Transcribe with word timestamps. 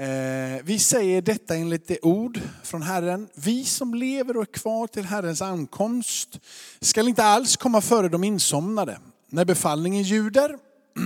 Eh, 0.00 0.60
vi 0.64 0.78
säger 0.78 1.22
detta 1.22 1.56
enligt 1.56 1.88
det 1.88 1.98
ord 2.02 2.40
från 2.62 2.82
Herren. 2.82 3.28
Vi 3.34 3.64
som 3.64 3.94
lever 3.94 4.36
och 4.36 4.42
är 4.42 4.52
kvar 4.52 4.86
till 4.86 5.04
Herrens 5.04 5.42
ankomst 5.42 6.40
skall 6.80 7.08
inte 7.08 7.24
alls 7.24 7.56
komma 7.56 7.80
före 7.80 8.08
de 8.08 8.24
insomnade. 8.24 8.98
När 9.30 9.44
befallningen 9.44 10.02
ljuder, 10.02 10.58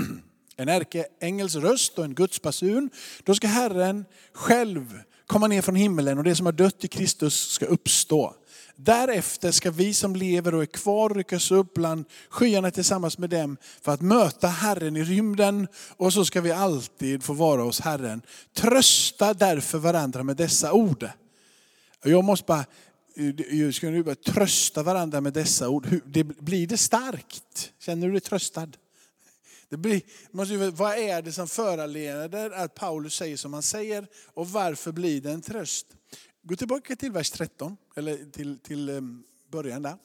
en 0.57 0.69
ärkeängels 0.69 1.55
röst 1.55 1.99
och 1.99 2.05
en 2.05 2.15
gudsbasun, 2.15 2.91
då 3.23 3.35
ska 3.35 3.47
Herren 3.47 4.05
själv 4.33 4.99
komma 5.27 5.47
ner 5.47 5.63
från 5.63 5.77
himmelen 5.77 6.19
och 6.19 6.25
det 6.25 6.37
som 6.37 6.47
har 6.47 6.53
dött 6.53 6.85
i 6.85 6.89
Kristus 6.89 7.49
ska 7.51 7.67
uppstå. 7.67 8.35
Därefter 8.77 9.51
ska 9.51 9.71
vi 9.71 9.95
som 9.95 10.17
lever 10.17 10.55
och 10.55 10.63
är 10.63 10.67
kvar 10.67 11.11
ryckas 11.11 11.51
upp 11.51 11.75
bland 11.75 12.05
skyarna 12.29 12.71
tillsammans 12.71 13.19
med 13.19 13.31
dem 13.31 13.57
för 13.83 13.93
att 13.93 14.01
möta 14.01 14.49
Herren 14.49 14.97
i 14.97 15.05
rymden 15.05 15.69
och 15.97 16.13
så 16.13 16.25
ska 16.25 16.41
vi 16.41 16.53
alltid 16.53 17.23
få 17.23 17.33
vara 17.33 17.63
hos 17.63 17.81
Herren. 17.81 18.23
Trösta 18.53 19.35
därför 19.35 19.79
varandra 19.79 20.23
med 20.23 20.37
dessa 20.37 20.73
ord. 20.73 21.09
Jag 22.03 22.25
måste 22.25 22.45
bara, 22.47 22.65
jag 23.51 23.75
ska 23.75 23.91
nu 23.91 24.03
bara 24.03 24.15
trösta 24.15 24.83
varandra 24.83 25.21
med 25.21 25.33
dessa 25.33 25.69
ord. 25.69 26.01
Det, 26.05 26.25
blir 26.25 26.67
det 26.67 26.79
starkt? 26.79 27.73
Känner 27.79 28.07
du 28.07 28.13
dig 28.13 28.21
tröstad? 28.21 28.69
Det 29.69 29.77
blir, 29.77 30.03
måste, 30.31 30.57
vad 30.57 30.99
är 30.99 31.23
det 31.23 31.33
som 31.33 31.49
föranleder 31.49 32.51
att 32.51 32.75
Paulus 32.75 33.15
säger 33.15 33.37
som 33.37 33.53
han 33.53 33.63
säger 33.63 34.07
och 34.35 34.49
varför 34.49 34.93
blir 34.93 35.21
det 35.21 35.31
en 35.31 35.43
tröst? 35.43 35.87
Gå 36.47 36.57
tillbaka 36.57 36.97
till 36.97 37.13
vers 37.13 37.31
13, 37.31 37.77
eller 37.97 38.31
till, 38.33 38.59
till 38.59 38.89
ehm, 38.89 39.23
början 39.51 39.83
där. 39.83 39.97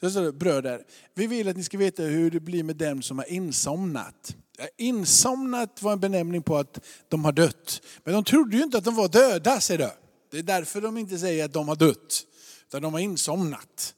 Så 0.00 0.10
står 0.10 0.22
det, 0.22 0.32
bröder, 0.32 0.84
vi 1.14 1.26
vill 1.26 1.48
att 1.48 1.56
ni 1.56 1.64
ska 1.64 1.78
veta 1.78 2.02
hur 2.02 2.30
det 2.30 2.40
blir 2.40 2.62
med 2.62 2.76
dem 2.76 3.02
som 3.02 3.18
har 3.18 3.32
insomnat. 3.32 4.36
Insomnat 4.76 5.82
var 5.82 5.92
en 5.92 6.00
benämning 6.00 6.42
på 6.42 6.56
att 6.56 6.78
de 7.08 7.24
har 7.24 7.32
dött. 7.32 7.82
Men 8.04 8.14
de 8.14 8.24
trodde 8.24 8.56
ju 8.56 8.62
inte 8.62 8.78
att 8.78 8.84
de 8.84 8.94
var 8.94 9.08
döda, 9.08 9.60
säger 9.60 9.78
du. 9.78 9.90
Det 10.30 10.38
är 10.38 10.42
därför 10.42 10.80
de 10.80 10.98
inte 10.98 11.18
säger 11.18 11.44
att 11.44 11.52
de 11.52 11.68
har 11.68 11.76
dött, 11.76 12.22
utan 12.68 12.82
de 12.82 12.92
har 12.92 13.00
insomnat. 13.00 13.94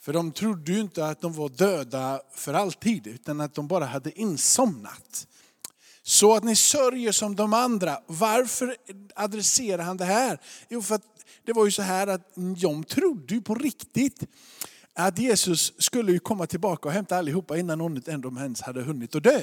För 0.00 0.12
de 0.12 0.32
trodde 0.32 0.72
ju 0.72 0.80
inte 0.80 1.06
att 1.06 1.20
de 1.20 1.32
var 1.32 1.48
döda 1.48 2.20
för 2.34 2.54
alltid, 2.54 3.06
utan 3.06 3.40
att 3.40 3.54
de 3.54 3.68
bara 3.68 3.84
hade 3.84 4.20
insomnat. 4.20 5.26
Så 6.02 6.34
att 6.34 6.44
ni 6.44 6.56
sörjer 6.56 7.12
som 7.12 7.36
de 7.36 7.54
andra. 7.54 7.98
Varför 8.06 8.76
adresserar 9.14 9.82
han 9.82 9.96
det 9.96 10.04
här? 10.04 10.40
Jo, 10.68 10.82
för 10.82 10.94
att 10.94 11.15
det 11.44 11.52
var 11.52 11.64
ju 11.64 11.70
så 11.70 11.82
här 11.82 12.06
att 12.06 12.34
de 12.34 12.84
trodde 12.84 13.34
ju 13.34 13.40
på 13.40 13.54
riktigt 13.54 14.22
att 14.94 15.18
Jesus 15.18 15.72
skulle 15.78 16.18
komma 16.18 16.46
tillbaka 16.46 16.88
och 16.88 16.94
hämta 16.94 17.16
allihopa 17.16 17.58
innan 17.58 17.78
någon 17.78 18.38
ens 18.38 18.60
hade 18.60 18.82
hunnit 18.82 19.14
att 19.14 19.22
dö. 19.22 19.42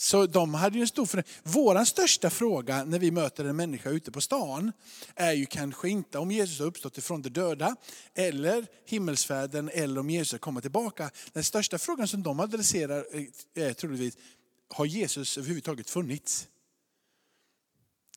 Så 0.00 0.26
de 0.26 0.54
hade 0.54 0.76
ju 0.76 0.82
en 0.82 0.88
stor 0.88 1.06
förändring. 1.06 1.34
Vår 1.42 1.84
största 1.84 2.30
fråga 2.30 2.84
när 2.84 2.98
vi 2.98 3.10
möter 3.10 3.44
en 3.44 3.56
människa 3.56 3.90
ute 3.90 4.10
på 4.10 4.20
stan 4.20 4.72
är 5.14 5.32
ju 5.32 5.46
kanske 5.46 5.88
inte 5.88 6.18
om 6.18 6.30
Jesus 6.30 6.58
har 6.58 6.66
uppstått 6.66 6.98
ifrån 6.98 7.22
de 7.22 7.28
döda, 7.28 7.76
eller 8.14 8.66
himmelsfärden, 8.86 9.70
eller 9.72 10.00
om 10.00 10.10
Jesus 10.10 10.40
kommer 10.40 10.60
tillbaka. 10.60 11.10
Den 11.32 11.44
största 11.44 11.78
frågan 11.78 12.08
som 12.08 12.22
de 12.22 12.40
adresserar 12.40 13.04
eh, 13.12 13.64
är 13.68 13.72
troligtvis, 13.72 14.16
har 14.68 14.86
Jesus 14.86 15.38
överhuvudtaget 15.38 15.90
funnits? 15.90 16.48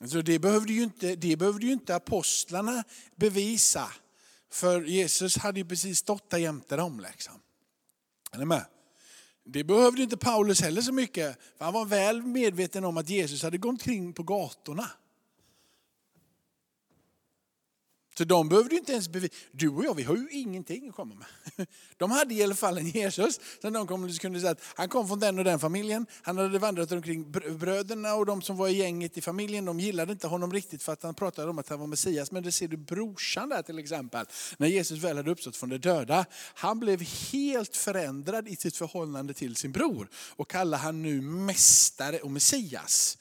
Så 0.07 0.21
det, 0.21 0.39
behövde 0.39 0.73
ju 0.73 0.83
inte, 0.83 1.15
det 1.15 1.35
behövde 1.35 1.65
ju 1.65 1.71
inte 1.71 1.95
apostlarna 1.95 2.83
bevisa. 3.15 3.93
För 4.51 4.81
Jesus 4.81 5.37
hade 5.37 5.59
ju 5.59 5.65
precis 5.65 5.99
stått 5.99 6.29
där 6.29 6.37
jämte 6.37 6.75
dem. 6.75 6.99
Liksom. 6.99 7.33
Är 8.31 8.37
ni 8.37 8.45
med? 8.45 8.65
Det 9.45 9.63
behövde 9.63 10.03
inte 10.03 10.17
Paulus 10.17 10.61
heller 10.61 10.81
så 10.81 10.93
mycket. 10.93 11.37
För 11.57 11.65
han 11.65 11.73
var 11.73 11.85
väl 11.85 12.21
medveten 12.21 12.85
om 12.85 12.97
att 12.97 13.09
Jesus 13.09 13.43
hade 13.43 13.57
gått 13.57 13.69
omkring 13.69 14.13
på 14.13 14.23
gatorna. 14.23 14.89
Så 18.21 18.25
de 18.25 18.49
behövde 18.49 18.75
inte 18.75 18.91
ens 18.91 19.09
bevisa. 19.09 19.33
Du 19.51 19.69
och 19.69 19.85
jag, 19.85 19.95
vi 19.95 20.03
har 20.03 20.15
ju 20.15 20.29
ingenting 20.31 20.89
att 20.89 20.95
komma 20.95 21.15
med. 21.15 21.67
De 21.97 22.11
hade 22.11 22.33
i 22.33 22.43
alla 22.43 22.55
fall 22.55 22.77
en 22.77 22.87
Jesus 22.87 23.39
som 23.61 23.73
de 23.73 23.87
kunde 24.19 24.39
säga 24.39 24.51
att 24.51 24.61
han 24.75 24.89
kom 24.89 25.07
från 25.07 25.19
den 25.19 25.39
och 25.39 25.43
den 25.45 25.59
familjen. 25.59 26.05
Han 26.21 26.37
hade 26.37 26.59
vandrat 26.59 26.91
omkring 26.91 27.31
bröderna 27.31 28.13
och 28.13 28.25
de 28.25 28.41
som 28.41 28.57
var 28.57 28.67
i 28.67 28.73
gänget 28.73 29.17
i 29.17 29.21
familjen, 29.21 29.65
de 29.65 29.79
gillade 29.79 30.11
inte 30.11 30.27
honom 30.27 30.53
riktigt 30.53 30.83
för 30.83 30.93
att 30.93 31.03
han 31.03 31.13
pratade 31.13 31.49
om 31.49 31.59
att 31.59 31.69
han 31.69 31.79
var 31.79 31.87
Messias. 31.87 32.31
Men 32.31 32.43
det 32.43 32.51
ser 32.51 32.67
du 32.67 32.77
brorsan 32.77 33.49
där 33.49 33.61
till 33.61 33.79
exempel, 33.79 34.25
när 34.57 34.67
Jesus 34.67 34.99
väl 34.99 35.17
hade 35.17 35.31
uppstått 35.31 35.57
från 35.57 35.69
de 35.69 35.77
döda. 35.77 36.25
Han 36.53 36.79
blev 36.79 37.01
helt 37.01 37.75
förändrad 37.75 38.47
i 38.47 38.55
sitt 38.55 38.77
förhållande 38.77 39.33
till 39.33 39.55
sin 39.55 39.71
bror 39.71 40.09
och 40.15 40.49
kallar 40.49 40.77
han 40.77 41.01
nu 41.01 41.21
mästare 41.21 42.19
och 42.19 42.31
Messias. 42.31 43.17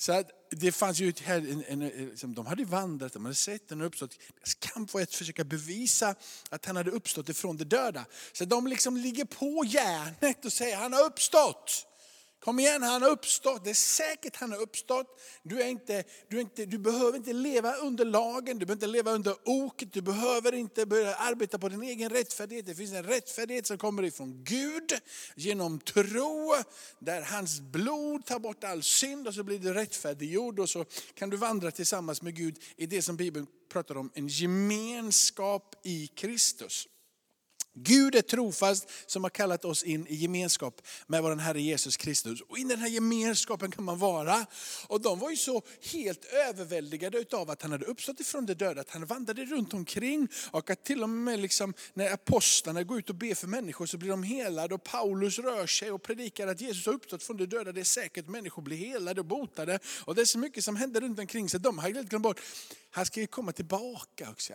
Så 0.00 0.12
att 0.12 0.30
det 0.50 0.72
fanns 0.72 1.00
ju 1.00 1.12
en, 1.24 1.64
en, 1.68 1.82
en, 1.82 2.34
de 2.34 2.46
hade 2.46 2.64
vandrat, 2.64 3.12
de 3.12 3.24
hade 3.24 3.34
sett 3.34 3.68
den 3.68 3.80
uppstått. 3.80 4.18
Deras 4.34 4.54
kamp 4.54 4.94
var 4.94 5.00
att 5.00 5.14
försöka 5.14 5.44
bevisa 5.44 6.14
att 6.50 6.66
han 6.66 6.76
hade 6.76 6.90
uppstått 6.90 7.28
ifrån 7.28 7.56
de 7.56 7.64
döda. 7.64 8.04
Så 8.32 8.44
de 8.44 8.66
liksom 8.66 8.96
ligger 8.96 9.24
på 9.24 9.64
järnet 9.66 10.44
och 10.44 10.52
säger 10.52 10.76
han 10.76 10.92
har 10.92 11.04
uppstått. 11.04 11.86
Kom 12.40 12.58
igen, 12.58 12.82
han 12.82 13.02
har 13.02 13.10
uppstått. 13.10 13.64
Det 13.64 13.70
är 13.70 13.74
säkert 13.74 14.36
han 14.36 14.52
har 14.52 14.58
uppstått. 14.58 15.20
Du, 15.42 15.62
är 15.62 15.66
inte, 15.66 16.04
du, 16.28 16.36
är 16.36 16.40
inte, 16.40 16.66
du 16.66 16.78
behöver 16.78 17.16
inte 17.16 17.32
leva 17.32 17.74
under 17.74 18.04
lagen, 18.04 18.58
du 18.58 18.66
behöver 18.66 18.72
inte 18.72 18.86
leva 18.86 19.10
under 19.10 19.34
oket, 19.44 19.92
du 19.92 20.00
behöver 20.00 20.54
inte 20.54 20.86
börja 20.86 21.14
arbeta 21.14 21.58
på 21.58 21.68
din 21.68 21.82
egen 21.82 22.10
rättfärdighet. 22.10 22.66
Det 22.66 22.74
finns 22.74 22.92
en 22.92 23.04
rättfärdighet 23.04 23.66
som 23.66 23.78
kommer 23.78 24.02
ifrån 24.02 24.44
Gud 24.44 24.92
genom 25.36 25.80
tro, 25.80 26.54
där 26.98 27.22
hans 27.22 27.60
blod 27.60 28.26
tar 28.26 28.38
bort 28.38 28.64
all 28.64 28.82
synd 28.82 29.28
och 29.28 29.34
så 29.34 29.42
blir 29.42 29.58
du 29.58 29.74
rättfärdiggjord 29.74 30.58
och 30.58 30.68
så 30.68 30.84
kan 31.14 31.30
du 31.30 31.36
vandra 31.36 31.70
tillsammans 31.70 32.22
med 32.22 32.36
Gud 32.36 32.58
i 32.76 32.86
det 32.86 33.02
som 33.02 33.16
Bibeln 33.16 33.46
pratar 33.72 33.96
om, 33.96 34.10
en 34.14 34.28
gemenskap 34.28 35.74
i 35.84 36.06
Kristus. 36.06 36.88
Gud 37.82 38.14
är 38.14 38.22
trofast 38.22 38.90
som 39.06 39.22
har 39.22 39.30
kallat 39.30 39.64
oss 39.64 39.82
in 39.82 40.06
i 40.06 40.14
gemenskap 40.14 40.82
med 41.06 41.22
vår 41.22 41.36
Herre 41.36 41.60
Jesus 41.60 41.96
Kristus. 41.96 42.40
Och 42.40 42.58
i 42.58 42.64
den 42.64 42.78
här 42.78 42.88
gemenskapen 42.88 43.70
kan 43.70 43.84
man 43.84 43.98
vara. 43.98 44.46
Och 44.86 45.00
de 45.00 45.18
var 45.18 45.30
ju 45.30 45.36
så 45.36 45.62
helt 45.92 46.24
överväldigade 46.24 47.24
av 47.32 47.50
att 47.50 47.62
han 47.62 47.72
hade 47.72 47.84
uppstått 47.84 48.20
ifrån 48.20 48.46
de 48.46 48.54
döda, 48.54 48.80
att 48.80 48.90
han 48.90 49.06
vandrade 49.06 49.44
runt 49.44 49.74
omkring. 49.74 50.28
Och 50.50 50.70
att 50.70 50.84
till 50.84 51.02
och 51.02 51.08
med 51.08 51.40
liksom, 51.40 51.74
när 51.94 52.12
apostlarna 52.12 52.82
går 52.82 52.98
ut 52.98 53.10
och 53.10 53.16
ber 53.16 53.34
för 53.34 53.46
människor 53.46 53.86
så 53.86 53.98
blir 53.98 54.10
de 54.10 54.22
helade. 54.22 54.74
Och 54.74 54.84
Paulus 54.84 55.38
rör 55.38 55.66
sig 55.66 55.90
och 55.90 56.02
predikar 56.02 56.46
att 56.46 56.60
Jesus 56.60 56.86
har 56.86 56.92
uppstått 56.92 57.22
från 57.22 57.36
de 57.36 57.46
döda. 57.46 57.72
Det 57.72 57.80
är 57.80 57.84
säkert 57.84 58.28
människor 58.28 58.62
blir 58.62 58.76
helade 58.76 59.20
och 59.20 59.26
botade. 59.26 59.78
Och 60.04 60.14
det 60.14 60.20
är 60.20 60.26
så 60.26 60.38
mycket 60.38 60.64
som 60.64 60.76
händer 60.76 61.00
runt 61.00 61.18
omkring 61.18 61.48
så 61.48 61.58
de 61.58 61.78
har 61.78 61.90
helt 61.90 62.08
glömt 62.08 62.22
bort, 62.22 62.40
han 62.90 63.06
ska 63.06 63.20
ju 63.20 63.26
komma 63.26 63.52
tillbaka 63.52 64.30
också. 64.30 64.54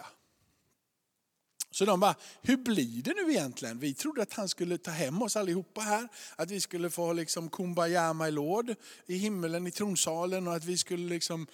Så 1.73 1.85
de 1.85 1.99
bara, 1.99 2.15
hur 2.41 2.57
blir 2.57 3.03
det 3.03 3.13
nu 3.13 3.31
egentligen? 3.31 3.79
Vi 3.79 3.93
trodde 3.93 4.21
att 4.21 4.33
han 4.33 4.49
skulle 4.49 4.77
ta 4.77 4.91
hem 4.91 5.21
oss 5.21 5.35
allihopa 5.35 5.81
här. 5.81 6.07
Att 6.35 6.51
vi 6.51 6.61
skulle 6.61 6.89
få 6.89 7.13
liksom 7.13 7.49
kumbaya 7.49 8.13
my 8.13 8.31
lord 8.31 8.75
i 9.07 9.17
himmelen 9.17 9.67
i 9.67 9.71
tronsalen 9.71 10.47
och 10.47 10.55
att 10.55 10.65
vi 10.65 10.77
skulle 10.77 11.09
liksom 11.09 11.47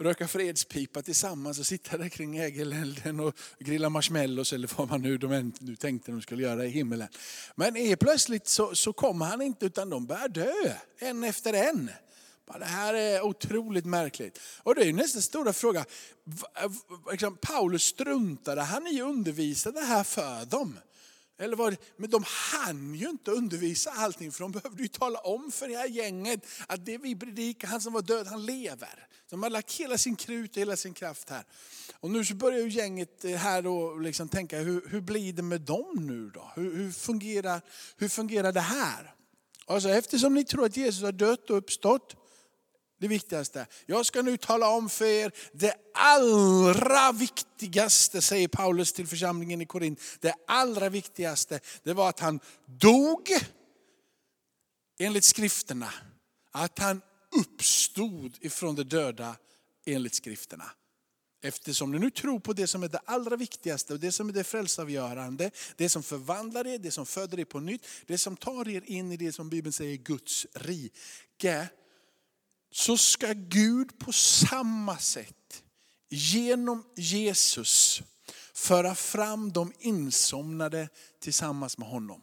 röka 0.00 0.28
fredspipa 0.28 1.02
tillsammans 1.02 1.58
och 1.58 1.66
sitta 1.66 1.98
där 1.98 2.08
kring 2.08 2.36
ägelelden 2.36 3.20
och 3.20 3.34
grilla 3.58 3.88
marshmallows 3.88 4.52
eller 4.52 4.70
vad 4.76 4.88
man 4.88 5.02
nu, 5.02 5.18
de 5.18 5.52
nu 5.60 5.76
tänkte 5.76 6.12
de 6.12 6.22
skulle 6.22 6.42
göra 6.42 6.64
i 6.64 6.68
himmelen. 6.68 7.08
Men 7.54 7.96
plötsligt 8.00 8.48
så, 8.48 8.74
så 8.74 8.92
kommer 8.92 9.26
han 9.26 9.42
inte 9.42 9.66
utan 9.66 9.90
de 9.90 10.06
börjar 10.06 10.28
dö, 10.28 10.52
en 10.98 11.24
efter 11.24 11.52
en. 11.52 11.90
Det 12.58 12.64
här 12.64 12.94
är 12.94 13.22
otroligt 13.22 13.86
märkligt. 13.86 14.40
Och 14.62 14.74
det 14.74 14.88
är 14.88 14.92
nästa 14.92 15.20
stora 15.20 15.52
fråga. 15.52 15.84
Liksom, 17.10 17.36
Paulus 17.36 17.82
struntade 17.82 18.62
han 18.62 18.86
i 18.86 19.00
att 19.00 19.08
undervisa 19.08 19.70
det 19.70 19.80
här 19.80 20.04
för 20.04 20.44
dem? 20.44 20.78
Eller 21.38 21.56
var 21.56 21.70
det, 21.70 21.76
men 21.96 22.10
de 22.10 22.24
hann 22.26 22.94
ju 22.94 23.08
inte 23.08 23.30
undervisa 23.30 23.90
allting 23.90 24.32
för 24.32 24.40
de 24.40 24.52
behövde 24.52 24.82
ju 24.82 24.88
tala 24.88 25.18
om 25.18 25.52
för 25.52 25.68
det 25.68 25.76
här 25.76 25.88
gänget 25.88 26.46
att 26.66 26.86
det 26.86 26.98
vi 26.98 27.16
predikar, 27.16 27.68
han 27.68 27.80
som 27.80 27.92
var 27.92 28.02
död, 28.02 28.26
han 28.26 28.46
lever. 28.46 29.06
De 29.30 29.42
har 29.42 29.50
lagt 29.50 29.72
hela 29.72 29.98
sin 29.98 30.16
krut 30.16 30.50
och 30.50 30.56
hela 30.56 30.76
sin 30.76 30.94
kraft 30.94 31.30
här. 31.30 31.44
Och 32.00 32.10
nu 32.10 32.24
så 32.24 32.34
börjar 32.34 32.58
ju 32.58 32.68
gänget 32.68 33.24
eh, 33.24 33.30
här 33.30 33.62
då 33.62 33.94
liksom 33.94 34.28
tänka, 34.28 34.58
hur, 34.58 34.88
hur 34.88 35.00
blir 35.00 35.32
det 35.32 35.42
med 35.42 35.60
dem 35.60 36.06
nu 36.06 36.30
då? 36.30 36.52
Hur, 36.54 36.76
hur, 36.76 36.92
fungerar, 36.92 37.60
hur 37.96 38.08
fungerar 38.08 38.52
det 38.52 38.60
här? 38.60 39.14
Alltså, 39.66 39.88
eftersom 39.88 40.34
ni 40.34 40.44
tror 40.44 40.64
att 40.64 40.76
Jesus 40.76 41.02
har 41.02 41.12
dött 41.12 41.50
och 41.50 41.56
uppstått, 41.56 42.16
det 43.00 43.08
viktigaste. 43.08 43.66
Jag 43.86 44.06
ska 44.06 44.22
nu 44.22 44.36
tala 44.36 44.68
om 44.68 44.88
för 44.88 45.04
er 45.04 45.32
det 45.52 45.74
allra 45.94 47.12
viktigaste, 47.12 48.22
säger 48.22 48.48
Paulus 48.48 48.92
till 48.92 49.06
församlingen 49.06 49.60
i 49.60 49.66
Korint. 49.66 50.00
Det 50.20 50.34
allra 50.46 50.88
viktigaste, 50.88 51.60
det 51.82 51.92
var 51.92 52.08
att 52.08 52.20
han 52.20 52.40
dog 52.66 53.28
enligt 54.98 55.24
skrifterna. 55.24 55.92
Att 56.52 56.78
han 56.78 57.02
uppstod 57.36 58.36
ifrån 58.40 58.74
de 58.74 58.82
döda 58.82 59.36
enligt 59.86 60.14
skrifterna. 60.14 60.70
Eftersom 61.42 61.92
ni 61.92 61.98
nu 61.98 62.10
tror 62.10 62.40
på 62.40 62.52
det 62.52 62.66
som 62.66 62.82
är 62.82 62.88
det 62.88 63.00
allra 63.04 63.36
viktigaste 63.36 63.92
och 63.92 64.00
det 64.00 64.12
som 64.12 64.28
är 64.28 64.32
det 64.32 64.44
frälsavgörande, 64.44 65.50
det 65.76 65.88
som 65.88 66.02
förvandlar 66.02 66.66
er, 66.66 66.78
det 66.78 66.90
som 66.90 67.06
föder 67.06 67.40
er 67.40 67.44
på 67.44 67.60
nytt, 67.60 67.86
det 68.06 68.18
som 68.18 68.36
tar 68.36 68.68
er 68.68 68.82
in 68.86 69.12
i 69.12 69.16
det 69.16 69.32
som 69.32 69.48
Bibeln 69.48 69.72
säger 69.72 69.96
Guds 69.96 70.46
rike 70.54 71.68
så 72.70 72.96
ska 72.96 73.32
Gud 73.32 73.98
på 73.98 74.12
samma 74.12 74.98
sätt 74.98 75.62
genom 76.08 76.86
Jesus 76.96 78.02
föra 78.54 78.94
fram 78.94 79.52
de 79.52 79.72
insomnade 79.78 80.88
tillsammans 81.18 81.78
med 81.78 81.88
honom. 81.88 82.22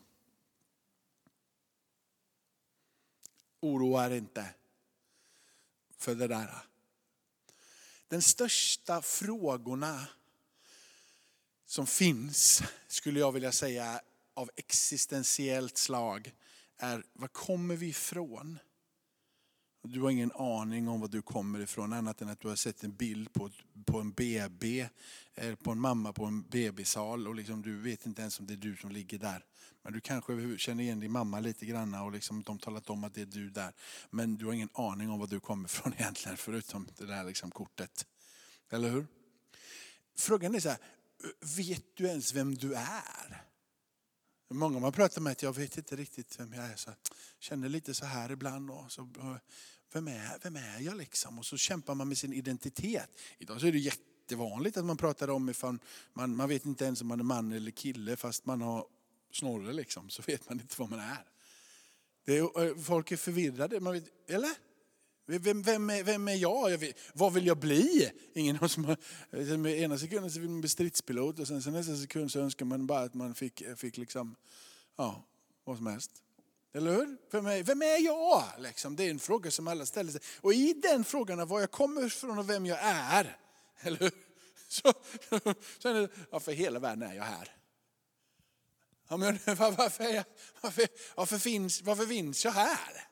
Oroa 3.60 4.06
er 4.06 4.12
inte 4.12 4.54
för 5.98 6.16
det 6.16 6.28
där. 6.28 6.58
Den 8.08 8.22
största 8.22 9.02
frågorna 9.02 10.08
som 11.66 11.88
finns, 11.88 12.62
skulle 12.88 13.20
jag 13.20 13.32
vilja 13.32 13.52
säga, 13.52 14.02
av 14.34 14.50
existentiellt 14.56 15.78
slag 15.78 16.36
är, 16.78 17.04
var 17.14 17.28
kommer 17.28 17.76
vi 17.76 17.88
ifrån? 17.88 18.60
Du 19.84 20.02
har 20.02 20.10
ingen 20.10 20.32
aning 20.32 20.88
om 20.88 21.02
var 21.02 21.08
du 21.08 21.22
kommer 21.22 21.60
ifrån 21.60 21.94
annat 21.94 22.22
än 22.22 22.30
att 22.30 22.40
du 22.40 22.48
har 22.48 22.56
sett 22.56 22.84
en 22.84 22.96
bild 22.96 23.34
på, 23.34 23.50
på 23.86 24.00
en 24.00 24.12
BB, 24.12 24.88
eh, 25.36 25.56
på 25.56 25.72
en 25.72 25.80
mamma 25.80 26.14
på 26.14 26.26
en 26.26 26.42
BB-sal 26.42 27.28
och 27.28 27.36
liksom, 27.36 27.62
du 27.62 27.78
vet 27.78 28.06
inte 28.06 28.22
ens 28.22 28.40
om 28.40 28.48
det 28.48 28.54
är 28.54 28.58
du 28.58 28.78
som 28.78 28.92
ligger 28.92 29.20
där. 29.20 29.46
Men 29.84 29.94
du 29.94 30.02
kanske 30.02 30.58
känner 30.58 30.84
igen 30.84 31.00
din 31.00 31.12
mamma 31.12 31.40
lite 31.40 31.66
grann 31.66 31.94
och 31.94 32.12
liksom, 32.12 32.44
de 32.44 32.60
talat 32.60 32.90
om 32.90 33.04
att 33.04 33.14
det 33.14 33.22
är 33.22 33.26
du 33.26 33.50
där. 33.50 33.74
Men 34.10 34.36
du 34.36 34.46
har 34.46 34.54
ingen 34.54 34.70
aning 34.74 35.10
om 35.10 35.20
var 35.20 35.28
du 35.28 35.40
kommer 35.40 35.66
ifrån 35.66 35.94
egentligen 35.98 36.38
förutom 36.38 36.88
det 36.98 37.06
där 37.06 37.24
liksom 37.24 37.52
kortet. 37.52 38.06
Eller 38.70 38.90
hur? 38.90 39.08
Frågan 40.18 40.56
är 40.56 40.60
så 40.60 40.70
här, 40.70 40.78
eh, 41.24 41.58
vet 41.58 41.84
du 41.96 42.08
ens 42.08 42.34
vem 42.34 42.56
du 42.56 42.74
är? 42.74 43.47
Många 44.50 44.80
man 44.80 44.92
pratar 44.92 45.22
med 45.22 45.32
att 45.32 45.44
jag 45.44 45.54
vet 45.54 45.78
inte 45.78 45.96
riktigt 45.96 46.40
vem 46.40 46.54
jag 46.54 46.66
är. 46.66 46.76
Så 46.76 46.92
känner 47.40 47.70
lite 47.70 47.94
så 47.94 48.06
här 48.06 48.32
ibland. 48.32 48.72
Och 48.72 48.92
så, 48.92 49.02
eh, 49.02 49.36
vem, 49.94 50.08
är, 50.08 50.40
vem 50.44 50.56
är 50.56 50.80
jag 50.80 50.98
liksom? 50.98 51.40
Och 51.40 51.46
så 51.46 51.58
kämpar 51.58 51.96
man 51.96 52.08
med 52.08 52.18
sin 52.18 52.34
identitet. 52.34 53.10
Idag 53.38 53.62
så 53.62 53.68
är 53.68 53.72
det 53.72 53.80
jättevanligt 53.80 54.78
att 54.78 54.86
man 54.86 54.98
pratar 54.98 55.28
om 55.28 55.50
ifall 55.50 55.80
man, 56.14 56.36
man 56.36 56.50
vet 56.50 56.66
inte 56.66 56.86
ens 56.86 57.02
om 57.02 57.08
man 57.08 57.20
är 57.20 57.24
man 57.24 57.52
eller 57.52 57.72
kille 57.72 58.16
fast 58.16 58.46
man 58.46 58.62
har 58.62 58.86
snorre 59.32 59.74
liksom. 59.74 60.10
Så 60.10 60.22
vet 60.22 60.50
man 60.50 60.62
inte 60.62 60.76
vad 60.78 60.90
man 60.90 61.00
är. 61.00 61.26
Det 62.26 62.38
är 62.38 62.68
eh, 62.68 62.78
folk 62.78 63.12
är 63.12 63.18
förvirrade. 63.18 63.80
Man 63.80 63.94
vet, 63.94 64.06
eller? 64.28 64.67
Vem, 65.30 65.62
vem, 65.62 65.90
är, 65.90 66.04
vem 66.04 66.28
är 66.28 66.36
jag? 66.36 66.72
jag 66.72 66.78
vet, 66.78 66.98
vad 67.14 67.34
vill 67.34 67.48
jag 67.48 67.58
bli? 67.58 68.12
Ingen 68.34 68.70
som 68.70 68.86
har, 68.86 68.98
ena 69.68 69.98
sekunden 69.98 70.32
så 70.32 70.40
vill 70.40 70.50
man 70.50 70.62
bli 70.62 70.70
stridspilot 70.70 71.40
och 71.40 71.48
sen 71.48 71.62
så 71.62 71.70
nästa 71.70 71.96
sekund 71.96 72.32
så 72.32 72.40
önskar 72.40 72.66
man 72.66 72.88
bara 72.88 73.00
att 73.00 73.14
man 73.14 73.36
fick, 73.36 73.64
fick 73.78 73.98
liksom, 73.98 74.36
ja, 74.96 75.26
vad 75.64 75.78
som 75.78 75.88
helst. 75.88 76.12
Eller 76.74 76.92
hur? 76.92 77.18
Vem 77.32 77.46
är, 77.46 77.64
vem 77.64 77.82
är 77.82 78.06
jag? 78.06 78.44
Liksom, 78.58 78.96
det 78.96 79.04
är 79.04 79.10
en 79.10 79.20
fråga 79.20 79.52
som 79.52 79.68
alla 79.68 79.86
ställer 79.86 80.12
sig. 80.12 80.22
Och 80.42 80.54
i 80.54 80.74
den 80.74 81.04
frågan 81.04 81.48
var 81.48 81.60
jag 81.60 81.72
kommer 81.72 82.06
ifrån 82.06 82.40
och 82.40 82.50
vem 82.50 82.66
jag 82.66 82.80
är, 82.82 83.38
eller 83.80 84.00
hur? 84.00 84.12
Så, 84.68 84.94
så 85.80 85.90
är 85.90 85.94
det, 85.94 86.10
ja, 86.32 86.40
för 86.40 86.52
hela 86.52 86.80
världen 86.80 87.10
är 87.10 87.14
jag 87.14 87.24
här. 87.24 87.56
Ja, 89.08 89.18
men 89.18 89.40
varför, 89.46 90.04
jag, 90.04 90.26
varför, 90.62 90.88
varför, 91.16 91.38
finns, 91.38 91.82
varför 91.82 92.06
finns 92.06 92.46
jag 92.46 92.52
här? 92.52 93.08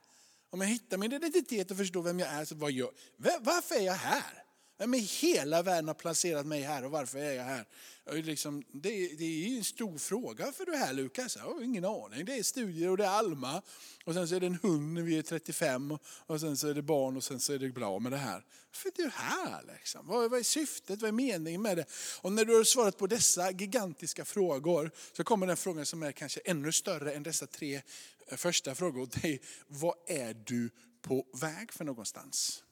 Om 0.55 0.61
jag 0.61 0.67
hittar 0.67 0.97
min 0.97 1.13
identitet 1.13 1.71
och 1.71 1.77
förstår 1.77 2.03
vem 2.03 2.19
jag 2.19 2.29
är, 2.29 2.45
så 2.45 2.55
vad 2.55 2.71
gör, 2.71 2.91
varför 3.39 3.75
är 3.75 3.81
jag 3.81 3.93
här? 3.93 4.43
Vem 4.77 4.93
i 4.93 4.99
hela 4.99 5.61
världen 5.61 5.87
har 5.87 5.95
placerat 5.95 6.45
mig 6.45 6.61
här 6.61 6.85
och 6.85 6.91
varför 6.91 7.19
är 7.19 7.31
jag 7.31 7.43
här? 7.43 7.65
Liksom, 8.11 8.63
det, 8.73 8.89
det 9.17 9.23
är 9.25 9.57
en 9.57 9.63
stor 9.63 9.97
fråga 9.97 10.51
för 10.51 10.65
du 10.65 10.75
här 10.75 10.93
Lukas. 10.93 11.35
Jag 11.35 11.43
har 11.43 11.63
ingen 11.63 11.85
aning. 11.85 12.25
Det 12.25 12.37
är 12.37 12.43
studier 12.43 12.89
och 12.89 12.97
det 12.97 13.05
är 13.05 13.09
Alma. 13.09 13.61
Och 14.05 14.13
sen 14.13 14.27
så 14.27 14.35
är 14.35 14.39
det 14.39 14.45
en 14.45 14.59
hund 14.61 14.93
när 14.93 15.01
vi 15.01 15.17
är 15.17 15.21
35. 15.21 15.97
Och 16.01 16.39
sen 16.39 16.57
så 16.57 16.67
är 16.67 16.73
det 16.73 16.81
barn 16.81 17.17
och 17.17 17.23
sen 17.23 17.39
så 17.39 17.53
är 17.53 17.59
det 17.59 17.69
bra 17.69 17.99
med 17.99 18.11
det 18.11 18.17
här. 18.17 18.43
För 18.71 18.91
du 18.95 19.03
är 19.03 19.09
här 19.09 19.63
liksom. 19.77 20.07
Vad, 20.07 20.31
vad 20.31 20.39
är 20.39 20.43
syftet? 20.43 21.01
Vad 21.01 21.07
är 21.07 21.11
meningen 21.11 21.61
med 21.61 21.77
det? 21.77 21.85
Och 22.21 22.31
när 22.31 22.45
du 22.45 22.55
har 22.57 22.63
svarat 22.63 22.97
på 22.97 23.07
dessa 23.07 23.51
gigantiska 23.51 24.25
frågor 24.25 24.91
så 25.13 25.23
kommer 25.23 25.47
den 25.47 25.57
frågan 25.57 25.85
som 25.85 26.03
är 26.03 26.11
kanske 26.11 26.39
ännu 26.45 26.71
större 26.71 27.13
än 27.13 27.23
dessa 27.23 27.47
tre 27.47 27.81
Eh, 28.27 28.37
första 28.37 28.75
fråga 28.75 29.01
åt 29.01 29.21
dig, 29.21 29.41
vad 29.67 29.95
är 30.07 30.33
du 30.33 30.69
på 31.01 31.25
väg 31.33 31.73
för 31.73 31.85
någonstans? 31.85 32.63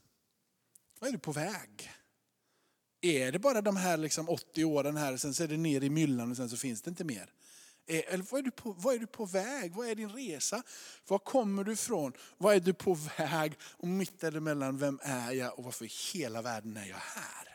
Vad 0.99 1.07
är 1.07 1.11
du 1.11 1.19
på 1.19 1.31
väg? 1.31 1.91
Är 3.01 3.31
det 3.31 3.39
bara 3.39 3.61
de 3.61 3.75
här 3.75 3.97
liksom 3.97 4.29
80 4.29 4.65
åren 4.65 4.97
här, 4.97 5.17
sen 5.17 5.33
så 5.33 5.43
är 5.43 5.47
det 5.47 5.57
ner 5.57 5.83
i 5.83 5.89
myllan 5.89 6.31
och 6.31 6.37
sen 6.37 6.49
så 6.49 6.57
finns 6.57 6.81
det 6.81 6.89
inte 6.89 7.03
mer? 7.03 7.33
Eh, 7.85 8.03
eller 8.07 8.25
vad 8.31 8.39
är, 8.39 8.43
du 8.43 8.51
på, 8.51 8.71
vad 8.71 8.95
är 8.95 8.99
du 8.99 9.07
på 9.07 9.25
väg? 9.25 9.73
Vad 9.73 9.87
är 9.87 9.95
din 9.95 10.09
resa? 10.09 10.63
Var 11.07 11.19
kommer 11.19 11.63
du 11.63 11.73
ifrån? 11.73 12.13
Vad 12.37 12.55
är 12.55 12.59
du 12.59 12.73
på 12.73 12.93
väg? 13.17 13.53
Och 13.61 13.87
mitt 13.87 14.19
däremellan, 14.19 14.77
vem 14.77 14.99
är 15.03 15.31
jag 15.31 15.59
och 15.59 15.63
varför 15.63 15.85
i 15.85 15.91
hela 16.13 16.41
världen 16.41 16.77
är 16.77 16.85
jag 16.85 16.97
här? 16.97 17.52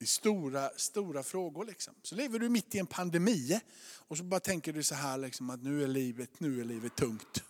Det 0.00 0.04
är 0.04 0.06
stora, 0.06 0.70
stora 0.76 1.22
frågor. 1.22 1.64
Liksom. 1.64 1.94
Så 2.02 2.14
lever 2.14 2.38
du 2.38 2.48
mitt 2.48 2.74
i 2.74 2.78
en 2.78 2.86
pandemi 2.86 3.60
och 4.08 4.16
så 4.16 4.24
bara 4.24 4.40
tänker 4.40 4.72
du 4.72 4.82
så 4.82 4.94
här 4.94 5.18
liksom, 5.18 5.50
att 5.50 5.62
nu 5.62 5.82
är 5.82 5.86
livet, 5.86 6.40
nu 6.40 6.60
är 6.60 6.64
livet 6.64 6.96
tungt. 6.96 7.42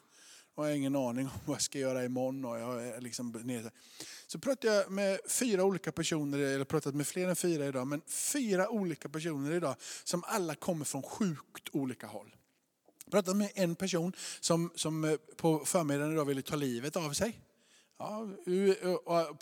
Och 0.55 0.65
jag 0.65 0.71
har 0.71 0.77
ingen 0.77 0.97
aning 0.97 1.27
om 1.27 1.33
vad 1.47 1.55
jag 1.55 1.63
ska 1.63 1.79
göra 1.79 2.05
imorgon. 2.05 2.45
Och 2.45 2.59
jag 2.59 2.87
är 2.87 3.01
liksom 3.01 3.31
nere. 3.31 3.71
Så 4.27 4.39
pratade 4.39 4.75
jag 4.75 4.91
med 4.91 5.21
fyra 5.29 5.65
olika 5.65 5.93
personer, 5.93 6.39
eller 6.39 6.65
pratat 6.65 6.95
med 6.95 7.07
fler 7.07 7.29
än 7.29 7.37
fyra 7.37 7.67
idag, 7.67 7.87
men 7.87 8.01
fyra 8.07 8.69
olika 8.69 9.09
personer 9.09 9.53
idag 9.53 9.77
som 10.05 10.25
alla 10.27 10.55
kommer 10.55 10.85
från 10.85 11.03
sjukt 11.03 11.69
olika 11.73 12.07
håll. 12.07 12.37
Jag 13.05 13.13
pratade 13.13 13.37
med 13.37 13.51
en 13.55 13.75
person 13.75 14.13
som, 14.41 14.73
som 14.75 15.05
eh, 15.05 15.17
på 15.37 15.65
förmiddagen 15.65 16.13
idag 16.13 16.25
ville 16.25 16.43
ta 16.43 16.57
livet 16.57 16.97
av 16.97 17.13
sig. 17.13 17.41
Ja, 18.01 18.29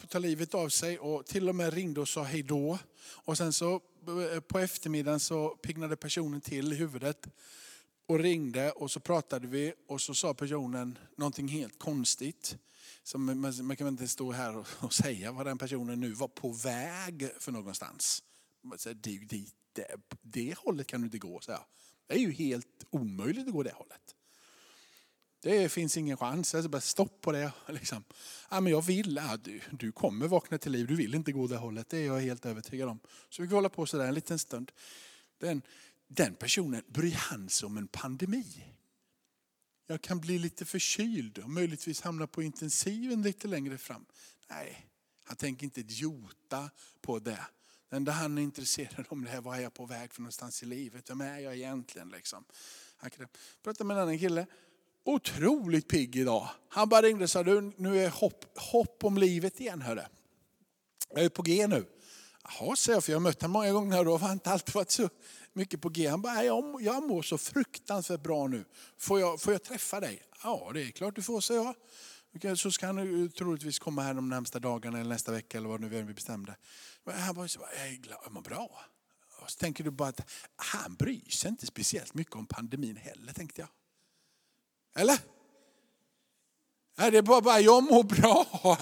ta 0.09 0.19
livet 0.19 0.55
av 0.55 0.69
sig 0.69 0.99
och 0.99 1.27
till 1.27 1.49
och 1.49 1.55
med 1.55 1.73
ringde 1.73 2.01
och 2.01 2.09
sa 2.09 2.23
hej 2.23 2.43
då. 2.43 2.79
Och 3.01 3.37
sen 3.37 3.53
så 3.53 3.81
på 4.49 4.59
eftermiddagen 4.59 5.21
så 5.21 5.49
piggnade 5.49 5.97
personen 5.97 6.41
till 6.41 6.73
i 6.73 6.77
huvudet 6.77 7.27
och 8.07 8.19
ringde 8.19 8.71
och 8.73 8.91
så 8.91 9.01
pratade 9.01 9.47
vi 9.47 9.75
och 9.89 10.01
så 10.01 10.15
sa 10.15 10.35
personen 10.35 10.99
någonting 11.17 11.49
helt 11.49 11.79
konstigt. 11.79 12.59
Som 13.03 13.41
man, 13.41 13.67
man 13.67 13.77
kan 13.77 13.89
inte 13.89 14.09
stå 14.09 14.33
här 14.33 14.57
och, 14.57 14.67
och, 14.81 14.93
säga 14.93 15.33
vad 15.33 15.47
den 15.47 15.59
personen 15.59 16.01
nu 16.01 16.13
var 16.13 16.29
på 16.29 16.53
väg 16.53 17.31
för 17.39 17.53
någonstans. 17.53 18.23
Det, 18.85 18.93
det, 18.93 19.45
det, 19.73 19.87
det 20.23 20.59
hållet 20.59 20.87
kan 20.87 21.01
du 21.01 21.05
inte 21.05 21.19
gå, 21.19 21.41
så 21.41 21.53
Det 22.07 22.15
är 22.15 22.19
ju 22.19 22.33
helt 22.33 22.85
omöjligt 22.91 23.47
att 23.47 23.53
gå 23.53 23.63
det 23.63 23.73
hållet. 23.75 24.15
Det 25.41 25.69
finns 25.69 25.97
ingen 25.97 26.17
chans. 26.17 26.55
Alltså 26.55 26.69
bara 26.69 26.81
stopp 26.81 27.21
på 27.21 27.33
det. 27.33 27.53
Liksom. 27.69 28.05
Ja, 28.51 28.61
men 28.61 28.73
jag 28.73 28.83
vill. 28.83 29.17
Ja, 29.17 29.37
du, 29.37 29.61
du 29.71 29.93
kommer 29.93 30.29
vakna 30.29 30.59
till 30.59 30.73
liv. 30.73 30.87
Du 30.87 30.97
vill 30.97 31.15
inte 31.15 31.33
gå 31.33 31.47
det 31.47 31.57
hållet. 31.57 31.89
Det 31.91 31.99
är 31.99 32.07
jag 32.07 32.21
helt 32.21 32.47
övertygad 32.47 32.89
om. 32.89 33.01
Så 33.29 33.43
vi 33.43 33.49
kan 33.49 33.55
hålla 33.55 33.69
på 33.69 33.87
sådär 33.87 34.09
en 34.09 34.15
liten 34.15 34.39
stund. 34.39 34.73
Den, 35.39 35.63
den 36.09 36.35
personen 36.35 36.83
bryr 36.87 37.15
han 37.15 37.49
sig 37.49 37.67
om 37.67 37.77
en 37.77 37.89
pandemi. 37.89 38.65
Jag 39.87 40.03
kan 40.03 40.21
bli 40.21 40.39
lite 40.39 40.65
förkyld 40.65 41.39
och 41.39 41.51
möjligtvis 41.51 42.01
hamna 42.01 42.27
på 42.27 42.43
intensiven 42.43 43.23
lite 43.23 43.49
längre 43.49 43.79
fram. 43.79 44.05
Nej, 44.51 44.87
han 45.25 45.37
tänker 45.37 45.65
inte 45.65 45.81
ett 45.81 45.99
jota 45.99 46.71
på 47.01 47.19
det. 47.19 47.47
Det 47.91 47.97
enda 47.97 48.13
han 48.13 48.39
är 48.39 48.43
intresserad 48.43 49.07
om 49.09 49.25
det 49.25 49.31
här, 49.31 49.41
vad 49.41 49.59
är 49.59 49.63
jag 49.63 49.75
på 49.75 49.87
väg 49.87 50.13
för 50.15 50.21
någonstans 50.21 50.63
i 50.63 50.67
livet? 50.67 51.11
Vem 51.11 51.21
är 51.21 51.39
jag 51.39 51.57
egentligen? 51.57 52.09
Liksom. 52.09 52.45
Han 52.97 53.11
prata 53.63 53.85
med 53.85 53.97
en 53.97 54.03
annan 54.03 54.19
kille, 54.19 54.47
otroligt 55.09 55.89
pigg 55.89 56.17
idag. 56.17 56.49
Han 56.69 56.89
bara 56.89 57.03
ringde 57.03 57.25
och 57.25 57.31
sa, 57.31 57.43
du, 57.43 57.73
nu 57.77 57.99
är 58.05 58.11
hopp, 58.11 58.45
hopp 58.59 59.05
om 59.05 59.19
livet 59.19 59.61
igen 59.61 59.83
hörru. 59.83 60.03
Jag 61.15 61.25
är 61.25 61.29
på 61.29 61.43
G 61.43 61.67
nu. 61.67 61.85
Jaha, 62.45 62.77
säger 62.77 62.97
jag, 62.97 63.05
för 63.05 63.13
jag 63.13 63.19
har 63.19 63.23
mött 63.23 63.43
honom 63.43 63.53
många 63.53 63.73
gånger 63.73 63.99
och 63.99 64.05
då 64.05 64.13
har 64.13 64.19
han 64.19 64.33
inte 64.33 64.51
alltid 64.51 64.75
varit 64.75 64.91
så 64.91 65.09
mycket 65.53 65.81
på 65.81 65.89
G. 65.89 66.09
Han 66.09 66.23
bara, 66.23 66.45
jag, 66.45 66.83
jag 66.83 67.03
mår 67.03 67.23
så 67.23 67.39
fruktansvärt 67.39 68.23
bra 68.23 68.47
nu. 68.47 68.65
Får 68.99 69.21
jag, 69.21 69.41
får 69.41 69.53
jag 69.53 69.63
träffa 69.63 70.01
dig? 70.01 70.23
Ja, 70.43 70.71
det 70.75 70.83
är 70.83 70.91
klart 70.91 71.15
du 71.15 71.23
får, 71.23 71.41
säger 71.41 71.75
jag. 72.43 72.59
Så 72.59 72.71
ska 72.71 72.87
han 72.87 73.31
troligtvis 73.31 73.79
komma 73.79 74.03
här 74.03 74.15
de 74.15 74.29
närmsta 74.29 74.59
dagarna 74.59 75.01
eller 75.01 75.11
nästa 75.11 75.33
vecka 75.33 75.59
eller 75.59 75.69
vad 75.69 75.81
nu 75.81 75.89
vi 75.89 76.15
bestämde. 76.15 76.57
Han 77.05 77.35
bara, 77.35 77.49
jag 77.75 77.87
är 77.89 77.97
glad, 77.97 78.19
jag 78.25 78.33
mår 78.33 78.43
bra. 78.43 78.81
Och 79.41 79.51
så 79.51 79.59
tänker 79.59 79.85
du 79.85 79.91
bara 79.91 80.09
att 80.09 80.31
han 80.57 80.95
bryr 80.95 81.31
sig 81.31 81.49
inte 81.49 81.67
speciellt 81.67 82.15
mycket 82.15 82.35
om 82.35 82.47
pandemin 82.47 82.97
heller, 82.97 83.33
tänkte 83.33 83.61
jag. 83.61 83.69
Eller? 84.99 85.19
Nej, 86.99 87.11
det 87.11 87.19
är 87.19 87.23
bara, 87.23 87.41
bara 87.41 87.61
jag 87.61 87.85
mår 87.85 88.03
bra. 88.03 88.47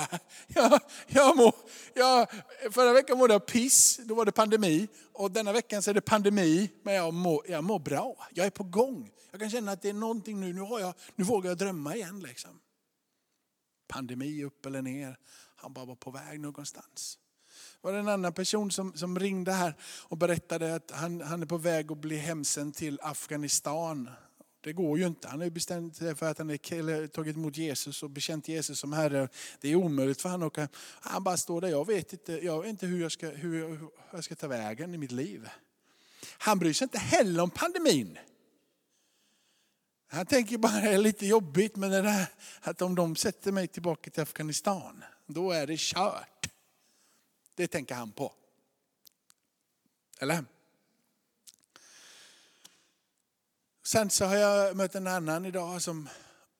Jag, 0.46 0.80
jag 1.06 1.36
mår, 1.36 1.54
jag, 1.94 2.28
förra 2.70 2.92
veckan 2.92 3.18
mådde 3.18 3.34
jag 3.34 3.46
piss, 3.46 4.00
då 4.04 4.14
var 4.14 4.24
det 4.24 4.32
pandemi. 4.32 4.88
Och 5.12 5.30
denna 5.30 5.52
veckan 5.52 5.82
så 5.82 5.90
är 5.90 5.94
det 5.94 6.00
pandemi, 6.00 6.70
men 6.82 6.94
jag 6.94 7.14
mår, 7.14 7.50
jag 7.50 7.64
mår 7.64 7.78
bra. 7.78 8.28
Jag 8.34 8.46
är 8.46 8.50
på 8.50 8.64
gång. 8.64 9.10
Jag 9.30 9.40
kan 9.40 9.50
känna 9.50 9.72
att 9.72 9.82
det 9.82 9.88
är 9.88 9.92
någonting 9.92 10.40
nu, 10.40 10.52
nu, 10.52 10.60
har 10.60 10.80
jag, 10.80 10.94
nu 11.14 11.24
vågar 11.24 11.50
jag 11.50 11.58
drömma 11.58 11.94
igen. 11.96 12.20
Liksom. 12.20 12.60
Pandemi 13.88 14.44
upp 14.44 14.66
eller 14.66 14.82
ner, 14.82 15.18
han 15.56 15.72
bara 15.72 15.84
var 15.84 15.96
på 15.96 16.10
väg 16.10 16.40
någonstans. 16.40 17.18
Det 17.82 17.88
var 17.88 17.98
en 17.98 18.08
annan 18.08 18.32
person 18.32 18.70
som, 18.70 18.92
som 18.96 19.18
ringde 19.18 19.52
här 19.52 19.74
och 20.08 20.16
berättade 20.16 20.74
att 20.74 20.90
han, 20.90 21.20
han 21.20 21.42
är 21.42 21.46
på 21.46 21.58
väg 21.58 21.92
att 21.92 21.98
bli 21.98 22.16
hemsänd 22.16 22.74
till 22.74 22.98
Afghanistan 23.02 24.10
det 24.66 24.72
går 24.72 24.98
ju 24.98 25.06
inte. 25.06 25.28
Han 25.28 25.40
har 25.40 25.50
bestämt 25.50 25.96
sig 25.96 26.14
för 26.14 26.30
att 26.30 26.38
han 26.38 26.48
har 26.48 27.06
tagit 27.06 27.36
emot 27.36 27.56
Jesus 27.56 28.02
och 28.02 28.10
bekänt 28.10 28.48
Jesus 28.48 28.78
som 28.78 28.92
Herre. 28.92 29.28
Det 29.60 29.68
är 29.68 29.76
omöjligt 29.76 30.22
för 30.22 30.28
honom. 30.28 30.50
att 30.56 30.70
Han 31.00 31.24
bara 31.24 31.36
står 31.36 31.60
där, 31.60 31.68
jag 31.68 31.86
vet 31.86 32.12
inte, 32.12 32.32
jag 32.32 32.62
vet 32.62 32.68
inte 32.68 32.86
hur, 32.86 33.02
jag 33.02 33.12
ska, 33.12 33.28
hur 33.28 33.80
jag 34.12 34.24
ska 34.24 34.34
ta 34.34 34.48
vägen 34.48 34.94
i 34.94 34.98
mitt 34.98 35.12
liv. 35.12 35.48
Han 36.38 36.58
bryr 36.58 36.72
sig 36.72 36.84
inte 36.84 36.98
heller 36.98 37.42
om 37.42 37.50
pandemin. 37.50 38.18
Han 40.08 40.26
tänker 40.26 40.58
bara 40.58 40.80
det 40.80 40.90
är 40.90 40.98
lite 40.98 41.26
jobbigt 41.26 41.76
men 41.76 41.90
det 41.90 42.02
där, 42.02 42.26
att 42.60 42.82
om 42.82 42.94
de 42.94 43.16
sätter 43.16 43.52
mig 43.52 43.68
tillbaka 43.68 44.10
till 44.10 44.22
Afghanistan, 44.22 45.04
då 45.26 45.50
är 45.50 45.66
det 45.66 45.78
kört. 45.78 46.46
Det 47.54 47.66
tänker 47.66 47.94
han 47.94 48.12
på. 48.12 48.32
Eller? 50.18 50.44
Sen 53.86 54.10
så 54.10 54.24
har 54.24 54.36
jag 54.36 54.76
mött 54.76 54.94
en 54.94 55.06
annan 55.06 55.44
idag 55.44 55.82
som 55.82 56.08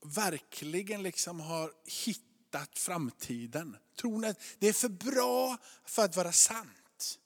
verkligen 0.04 1.02
liksom 1.02 1.40
har 1.40 1.72
hittat 2.04 2.78
framtiden. 2.78 3.76
Tror 4.00 4.26
att 4.26 4.40
det 4.58 4.68
är 4.68 4.72
för 4.72 4.88
bra 4.88 5.56
för 5.84 6.04
att 6.04 6.16
vara 6.16 6.32
sant. 6.32 7.18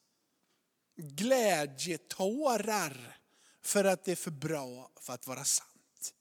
Glädjetårar 0.96 1.98
för 3.62 3.84
att 3.84 4.04
det 4.04 4.12
är 4.12 4.16
för 4.16 4.30
bra 4.30 4.90
för 5.00 5.12
att 5.12 5.26
vara 5.26 5.44
sant. 5.44 6.14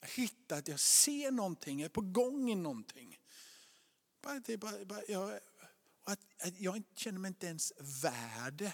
Jag 0.00 0.08
hittar 0.08 0.58
att 0.58 0.68
jag 0.68 0.80
ser 0.80 1.30
någonting, 1.30 1.80
jag 1.80 1.84
är 1.84 1.90
på 1.90 2.00
gång 2.00 2.50
i 2.50 2.54
någonting. 2.54 3.18
Bara, 4.22 4.84
bara, 4.84 5.02
jag, 5.08 5.38
att 6.04 6.20
jag 6.58 6.82
känner 6.96 7.18
mig 7.18 7.28
inte 7.28 7.46
ens 7.46 7.72
värd, 8.02 8.70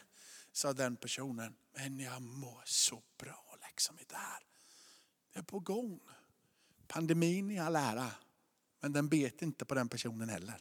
sa 0.53 0.73
den 0.73 0.97
personen. 0.97 1.55
Men 1.77 2.01
jag 2.01 2.23
mår 2.23 2.63
så 2.65 3.03
bra 3.19 3.44
verksamhet 3.75 4.13
i 4.13 4.15
här. 4.15 4.43
Det 5.33 5.39
är 5.39 5.43
på 5.43 5.61
gång. 5.61 6.01
Pandemin 6.87 7.51
i 7.51 7.59
all 7.59 7.77
ära, 7.77 8.11
men 8.81 8.93
den 8.93 9.09
bet 9.09 9.43
inte 9.43 9.65
på 9.65 9.75
den 9.75 9.89
personen 9.89 10.29
heller. 10.29 10.61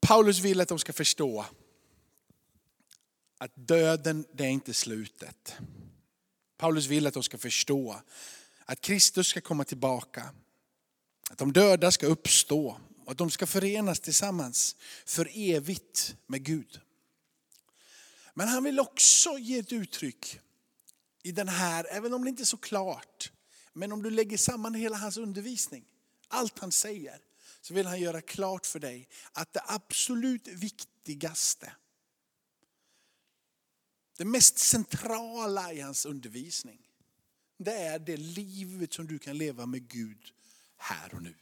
Paulus 0.00 0.38
vill 0.40 0.60
att 0.60 0.68
de 0.68 0.78
ska 0.78 0.92
förstå 0.92 1.46
att 3.38 3.52
döden 3.54 4.24
det 4.32 4.44
är 4.44 4.48
inte 4.48 4.74
slutet. 4.74 5.54
Paulus 6.56 6.86
vill 6.86 7.06
att 7.06 7.14
de 7.14 7.22
ska 7.22 7.38
förstå 7.38 8.02
att 8.64 8.80
Kristus 8.80 9.26
ska 9.26 9.40
komma 9.40 9.64
tillbaka. 9.64 10.34
Att 11.32 11.38
de 11.38 11.52
döda 11.52 11.90
ska 11.90 12.06
uppstå 12.06 12.80
och 13.04 13.12
att 13.12 13.18
de 13.18 13.30
ska 13.30 13.46
förenas 13.46 14.00
tillsammans 14.00 14.76
för 15.06 15.28
evigt 15.34 16.16
med 16.26 16.42
Gud. 16.44 16.80
Men 18.34 18.48
han 18.48 18.64
vill 18.64 18.80
också 18.80 19.38
ge 19.38 19.58
ett 19.58 19.72
uttryck 19.72 20.40
i 21.22 21.32
den 21.32 21.48
här, 21.48 21.86
även 21.90 22.14
om 22.14 22.24
det 22.24 22.30
inte 22.30 22.42
är 22.42 22.44
så 22.44 22.56
klart, 22.56 23.32
men 23.72 23.92
om 23.92 24.02
du 24.02 24.10
lägger 24.10 24.36
samman 24.36 24.74
hela 24.74 24.96
hans 24.96 25.16
undervisning, 25.16 25.84
allt 26.28 26.58
han 26.58 26.72
säger, 26.72 27.20
så 27.60 27.74
vill 27.74 27.86
han 27.86 28.00
göra 28.00 28.20
klart 28.20 28.66
för 28.66 28.78
dig 28.78 29.08
att 29.32 29.52
det 29.52 29.62
absolut 29.66 30.48
viktigaste, 30.48 31.72
det 34.18 34.24
mest 34.24 34.58
centrala 34.58 35.72
i 35.72 35.80
hans 35.80 36.06
undervisning, 36.06 36.80
det 37.58 37.72
är 37.72 37.98
det 37.98 38.16
livet 38.16 38.92
som 38.92 39.06
du 39.06 39.18
kan 39.18 39.38
leva 39.38 39.66
med 39.66 39.88
Gud 39.88 40.32
här 40.82 41.14
och 41.14 41.22
nu. 41.22 41.34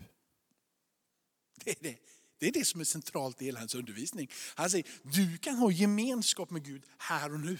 Det 1.64 1.70
är 1.70 1.76
det. 1.80 1.96
Det 2.38 2.48
är 2.48 2.52
det 2.52 2.64
som 2.64 2.80
är 2.80 2.84
centralt 2.84 3.42
i 3.42 3.44
hela 3.44 3.58
hans 3.58 3.74
undervisning. 3.74 4.30
Han 4.54 4.70
säger, 4.70 4.86
du 5.02 5.38
kan 5.38 5.56
ha 5.56 5.70
gemenskap 5.70 6.50
med 6.50 6.64
Gud 6.64 6.82
här 6.98 7.32
och 7.32 7.40
nu. 7.40 7.58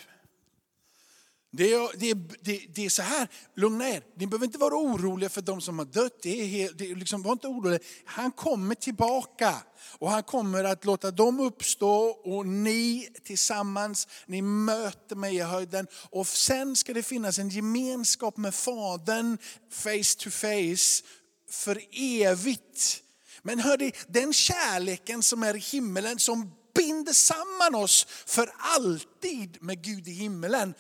Det 1.53 1.73
är, 1.73 1.99
det, 1.99 2.11
är, 2.11 2.15
det, 2.41 2.67
det 2.75 2.85
är 2.85 2.89
så 2.89 3.03
här, 3.03 3.29
lugna 3.57 3.89
er. 3.89 4.03
Ni 4.17 4.27
behöver 4.27 4.47
inte 4.47 4.59
vara 4.59 4.75
oroliga 4.75 5.29
för 5.29 5.43
de 5.43 5.61
som 5.61 5.79
har 5.79 5.87
dött. 5.87 6.23
Det 6.23 6.41
är, 6.41 6.47
helt, 6.47 6.79
det 6.79 6.91
är 6.91 6.95
liksom, 6.95 7.23
var 7.23 7.33
inte 7.33 7.47
oroliga. 7.47 7.81
Han 8.05 8.31
kommer 8.31 8.75
tillbaka 8.75 9.55
och 9.99 10.11
han 10.11 10.23
kommer 10.23 10.65
att 10.65 10.85
låta 10.85 11.11
dem 11.11 11.41
uppstå 11.41 11.95
och 12.09 12.47
ni 12.47 13.09
tillsammans, 13.25 14.09
ni 14.27 14.43
möter 14.43 15.17
mig 15.17 15.37
i 15.37 15.41
höjden. 15.41 15.87
Och 16.11 16.27
sen 16.27 16.77
ska 16.77 16.95
det 16.95 17.03
finnas 17.03 17.39
en 17.39 17.49
gemenskap 17.49 18.37
med 18.37 18.55
Fadern 18.55 19.39
face 19.71 20.19
to 20.19 20.31
face 20.31 21.03
för 21.51 21.83
evigt. 21.93 23.03
Men 23.43 23.59
hörde, 23.59 23.93
den 24.09 24.33
kärleken 24.33 25.23
som 25.23 25.43
är 25.43 25.57
i 25.57 25.59
himmelen 25.59 26.19
som 26.19 26.55
binder 26.75 27.13
samman 27.13 27.75
oss 27.75 28.07
för 28.27 28.53
alltid 28.59 29.63
med 29.63 29.85
Gud 29.85 30.09
i 30.09 30.13
himmelen 30.13 30.75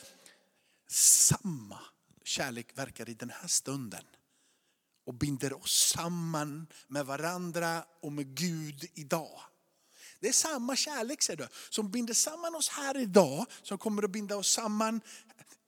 samma 0.90 1.78
kärlek 2.24 2.78
verkar 2.78 3.08
i 3.08 3.14
den 3.14 3.30
här 3.30 3.48
stunden 3.48 4.04
och 5.06 5.14
binder 5.14 5.52
oss 5.52 5.92
samman 5.94 6.66
med 6.88 7.06
varandra 7.06 7.84
och 8.02 8.12
med 8.12 8.36
Gud 8.36 8.90
idag. 8.94 9.40
Det 10.20 10.28
är 10.28 10.32
samma 10.32 10.76
kärlek 10.76 11.22
ser 11.22 11.36
du, 11.36 11.48
som 11.70 11.90
binder 11.90 12.14
samman 12.14 12.54
oss 12.54 12.68
här 12.68 12.96
idag, 12.96 13.46
som 13.62 13.78
kommer 13.78 14.02
att 14.02 14.10
binda 14.10 14.36
oss 14.36 14.52
samman. 14.52 15.00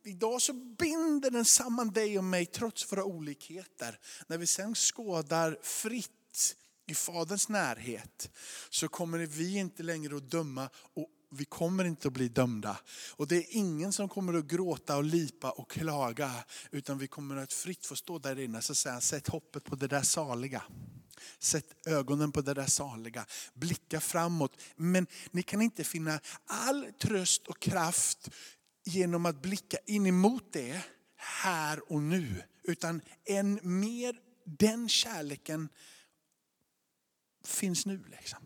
Idag 0.04 0.42
så 0.42 0.52
binder 0.52 1.30
den 1.30 1.44
samman 1.44 1.90
dig 1.90 2.18
och 2.18 2.24
mig 2.24 2.46
trots 2.46 2.92
våra 2.92 3.04
olikheter. 3.04 3.98
När 4.26 4.38
vi 4.38 4.46
sen 4.46 4.74
skådar 4.74 5.58
fritt 5.62 6.56
i 6.86 6.94
Faderns 6.94 7.48
närhet 7.48 8.30
så 8.70 8.88
kommer 8.88 9.18
vi 9.18 9.58
inte 9.58 9.82
längre 9.82 10.16
att 10.16 10.30
döma 10.30 10.70
och 10.94 11.08
vi 11.34 11.44
kommer 11.44 11.84
inte 11.84 12.08
att 12.08 12.14
bli 12.14 12.28
dömda. 12.28 12.78
Och 13.16 13.28
det 13.28 13.36
är 13.36 13.46
ingen 13.48 13.92
som 13.92 14.08
kommer 14.08 14.34
att 14.34 14.44
gråta 14.44 14.96
och 14.96 15.04
lipa 15.04 15.50
och 15.50 15.70
klaga. 15.70 16.32
Utan 16.70 16.98
vi 16.98 17.06
kommer 17.06 17.36
att 17.36 17.52
fritt 17.52 17.86
få 17.86 17.96
stå 17.96 18.18
där 18.18 18.38
inne. 18.38 18.58
och 18.58 18.64
säga, 18.64 19.00
sätt 19.00 19.28
hoppet 19.28 19.64
på 19.64 19.76
det 19.76 19.86
där 19.86 20.02
saliga. 20.02 20.62
Sätt 21.38 21.86
ögonen 21.86 22.32
på 22.32 22.40
det 22.40 22.54
där 22.54 22.66
saliga. 22.66 23.26
Blicka 23.54 24.00
framåt. 24.00 24.60
Men 24.76 25.06
ni 25.30 25.42
kan 25.42 25.62
inte 25.62 25.84
finna 25.84 26.20
all 26.46 26.86
tröst 27.00 27.46
och 27.46 27.60
kraft 27.60 28.30
genom 28.84 29.26
att 29.26 29.42
blicka 29.42 29.76
in 29.86 30.06
emot 30.06 30.52
det 30.52 30.80
här 31.16 31.92
och 31.92 32.02
nu. 32.02 32.42
Utan 32.62 33.00
än 33.24 33.60
mer 33.62 34.16
den 34.44 34.88
kärleken 34.88 35.68
finns 37.44 37.86
nu. 37.86 38.04
Liksom. 38.10 38.38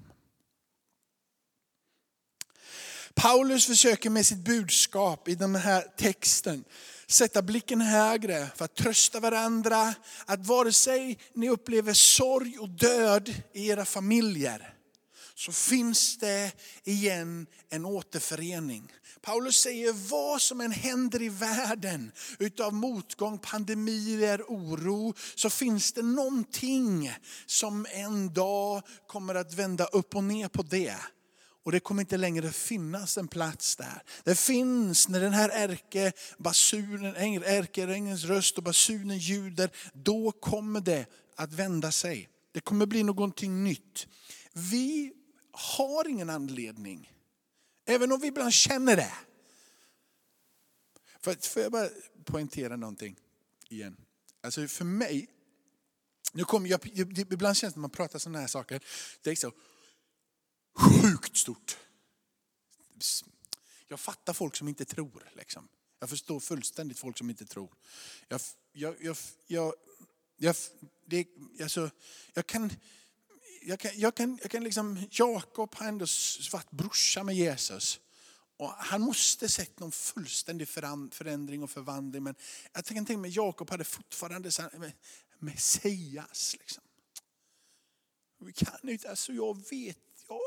Paulus 3.15 3.67
försöker 3.67 4.11
med 4.11 4.27
sitt 4.27 4.45
budskap 4.45 5.29
i 5.29 5.35
den 5.35 5.55
här 5.55 5.83
texten 5.97 6.65
sätta 7.07 7.43
blicken 7.43 7.81
högre 7.81 8.49
för 8.57 8.65
att 8.65 8.75
trösta 8.75 9.21
varandra. 9.21 9.95
Att 10.25 10.47
vare 10.47 10.73
sig 10.73 11.19
ni 11.33 11.49
upplever 11.49 11.93
sorg 11.93 12.59
och 12.59 12.69
död 12.69 13.35
i 13.53 13.69
era 13.69 13.85
familjer 13.85 14.76
så 15.37 15.53
finns 15.53 16.19
det 16.19 16.53
igen 16.85 17.47
en 17.69 17.85
återförening. 17.85 18.93
Paulus 19.21 19.57
säger 19.57 19.93
vad 19.93 20.43
som 20.43 20.61
än 20.61 20.73
händer 20.73 21.23
i 21.23 21.29
världen 21.29 22.13
utav 22.39 22.75
motgång, 22.75 23.39
pandemier, 23.39 24.43
oro, 24.49 25.15
så 25.35 25.51
finns 25.51 25.93
det 25.93 26.03
någonting 26.03 27.13
som 27.47 27.87
en 27.91 28.33
dag 28.35 28.83
kommer 29.07 29.35
att 29.35 29.55
vända 29.55 29.85
upp 29.85 30.17
och 30.17 30.25
ner 30.25 30.49
på 30.49 30.63
det. 30.63 30.97
Och 31.65 31.73
det 31.73 31.81
kommer 31.81 32.03
inte 32.03 32.17
längre 32.17 32.53
finnas 32.53 33.19
en 33.19 33.29
plats 33.29 33.77
där. 33.77 34.03
Det 34.25 34.39
finns 34.39 35.09
när 35.09 35.21
den 35.21 35.33
här 35.33 35.49
ärkebasunen, 35.49 37.15
ärkeängelns 37.45 38.25
röst 38.25 38.59
och 38.59 38.65
basunen 38.65 39.19
ljuder, 39.19 39.71
då 39.93 40.33
kommer 40.33 40.81
det 40.81 41.07
att 41.37 41.53
vända 41.53 41.93
sig. 41.93 42.29
Det 42.53 42.61
kommer 42.61 42.87
bli 42.87 43.03
någonting 43.03 43.65
nytt. 43.65 44.07
Vi 44.53 45.13
har 45.57 46.09
ingen 46.09 46.31
anledning, 46.31 47.13
även 47.85 48.13
om 48.13 48.21
vi 48.21 48.27
ibland 48.27 48.53
känner 48.53 48.97
det. 48.97 49.15
För, 51.21 51.35
får 51.35 51.63
jag 51.63 51.73
bara 51.73 51.89
poängtera 52.25 52.77
någonting 52.77 53.17
igen? 53.69 53.97
Alltså 54.41 54.69
för 54.69 54.85
mig, 54.85 55.29
nu 56.33 56.45
kommer 56.45 56.69
jag, 56.69 56.87
ibland 57.33 57.57
känns 57.57 57.75
det 57.75 57.79
när 57.79 57.83
man 57.83 57.91
pratar 57.91 58.19
sådana 58.19 58.39
här 58.39 58.47
saker, 58.47 58.85
det 59.23 59.31
är 59.31 59.37
så, 59.37 59.53
sjukt 60.77 61.37
stort. 61.37 61.77
Jag 63.89 64.01
fattar 64.01 64.33
folk 64.33 64.57
som 64.57 64.69
inte 64.69 64.85
tror. 64.85 65.31
Liksom. 65.37 65.69
Jag 65.99 66.11
förstår 66.11 66.41
fullständigt 66.41 66.99
folk 66.99 67.19
som 67.19 67.31
inte 67.31 67.47
tror. 67.47 67.73
Jag, 68.29 68.41
jag, 68.73 68.97
jag, 69.01 69.17
jag, 69.47 69.75
jag, 70.37 70.57
det, 71.05 71.27
alltså, 71.63 71.91
jag 72.35 72.47
kan, 72.47 72.71
jag 73.69 73.81
kan, 73.81 73.91
jag 73.95 74.15
kan, 74.15 74.39
jag 74.43 74.51
kan 74.51 74.65
liksom, 74.65 75.07
Jakob 75.11 75.75
har 75.75 75.89
ändå 75.89 76.07
varit 76.53 76.71
brorsa 76.71 77.23
med 77.23 77.37
Jesus. 77.37 78.01
Och 78.57 78.69
han 78.69 79.01
måste 79.01 79.49
sett 79.49 79.81
någon 79.81 79.93
fullständig 79.93 80.69
förändring 80.69 81.63
och 81.63 81.71
förvandling. 81.71 82.23
Men 82.23 82.35
jag 82.73 82.85
kan 82.85 83.07
tänka 83.07 83.19
mig 83.19 83.31
Jakob 83.31 83.71
hade 83.71 83.85
fortfarande 83.85 84.51
Messias. 85.39 86.57
Liksom. 86.59 86.83
Vi 88.39 88.53
kan 88.53 88.89
inte, 88.89 89.11
alltså 89.11 89.33
jag 89.33 89.71
vet, 89.71 89.99
ja, 90.29 90.41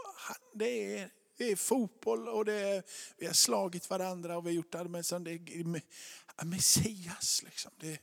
det, 0.53 0.97
är, 0.97 1.11
det 1.37 1.51
är 1.51 1.55
fotboll 1.55 2.27
och 2.27 2.45
det 2.45 2.53
är, 2.53 2.83
vi 3.17 3.25
har 3.25 3.33
slagit 3.33 3.89
varandra 3.89 4.37
och 4.37 4.45
vi 4.45 4.49
har 4.49 4.55
gjort 4.55 4.71
det, 4.71 4.83
men 4.83 5.23
det 5.23 5.31
är 5.31 6.45
Messias. 6.45 7.43
Liksom. 7.43 7.71
Det, 7.79 8.01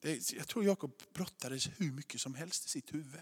det, 0.00 0.32
jag 0.32 0.48
tror 0.48 0.64
Jakob 0.64 1.02
brottades 1.12 1.68
hur 1.76 1.92
mycket 1.92 2.20
som 2.20 2.34
helst 2.34 2.66
i 2.66 2.68
sitt 2.68 2.94
huvud. 2.94 3.20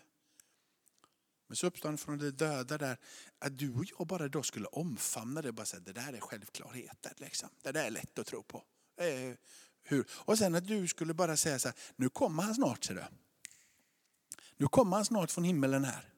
Men 1.48 1.56
så 1.56 1.66
uppstår 1.66 1.88
han 1.88 1.98
från 1.98 2.18
de 2.18 2.30
döda 2.30 2.78
där, 2.78 2.96
att 3.38 3.58
du 3.58 3.74
och 3.74 3.84
jag 3.98 4.06
bara 4.06 4.28
då 4.28 4.42
skulle 4.42 4.66
omfamna 4.66 5.42
det 5.42 5.48
och 5.48 5.54
bara 5.54 5.66
säga 5.66 5.82
det 5.86 5.92
där 5.92 6.12
är 6.12 6.20
självklarheter. 6.20 7.12
Liksom. 7.16 7.48
Det 7.62 7.72
där 7.72 7.86
är 7.86 7.90
lätt 7.90 8.18
att 8.18 8.26
tro 8.26 8.42
på. 8.42 8.62
Eh, 9.00 9.34
hur? 9.82 10.06
Och 10.10 10.38
sen 10.38 10.54
att 10.54 10.66
du 10.66 10.88
skulle 10.88 11.14
bara 11.14 11.36
säga 11.36 11.58
så 11.58 11.68
här, 11.68 11.76
nu 11.96 12.08
kommer 12.08 12.42
han 12.42 12.54
snart 12.54 12.84
ser 12.84 12.94
du. 12.94 13.04
Nu 14.56 14.66
kommer 14.66 14.96
han 14.96 15.04
snart 15.04 15.30
från 15.30 15.44
himmelen 15.44 15.84
här. 15.84 16.12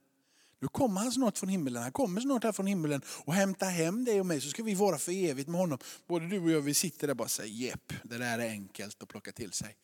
Nu 0.58 0.68
kommer 0.68 1.00
han 1.00 1.12
snart 1.12 1.38
från 1.38 1.48
himmelen. 1.48 1.82
Han 1.82 1.92
kommer 1.92 2.20
snart 2.20 2.44
här 2.44 2.52
från 2.52 2.66
himmelen 2.66 3.02
och 3.06 3.34
hämtar 3.34 3.70
hem 3.70 4.04
dig 4.04 4.20
och 4.20 4.26
mig 4.26 4.40
så 4.40 4.48
ska 4.48 4.62
vi 4.62 4.74
vara 4.74 4.98
för 4.98 5.12
evigt 5.12 5.48
med 5.48 5.60
honom. 5.60 5.78
Både 6.06 6.28
du 6.28 6.40
och 6.40 6.50
jag 6.50 6.60
vi 6.60 6.74
sitter 6.74 7.06
där 7.06 7.12
och 7.12 7.16
bara 7.16 7.28
säger 7.28 7.54
jepp, 7.54 7.92
det 8.02 8.18
där 8.18 8.38
är 8.38 8.48
enkelt 8.48 9.02
att 9.02 9.08
plocka 9.08 9.32
till 9.32 9.52
sig 9.52 9.76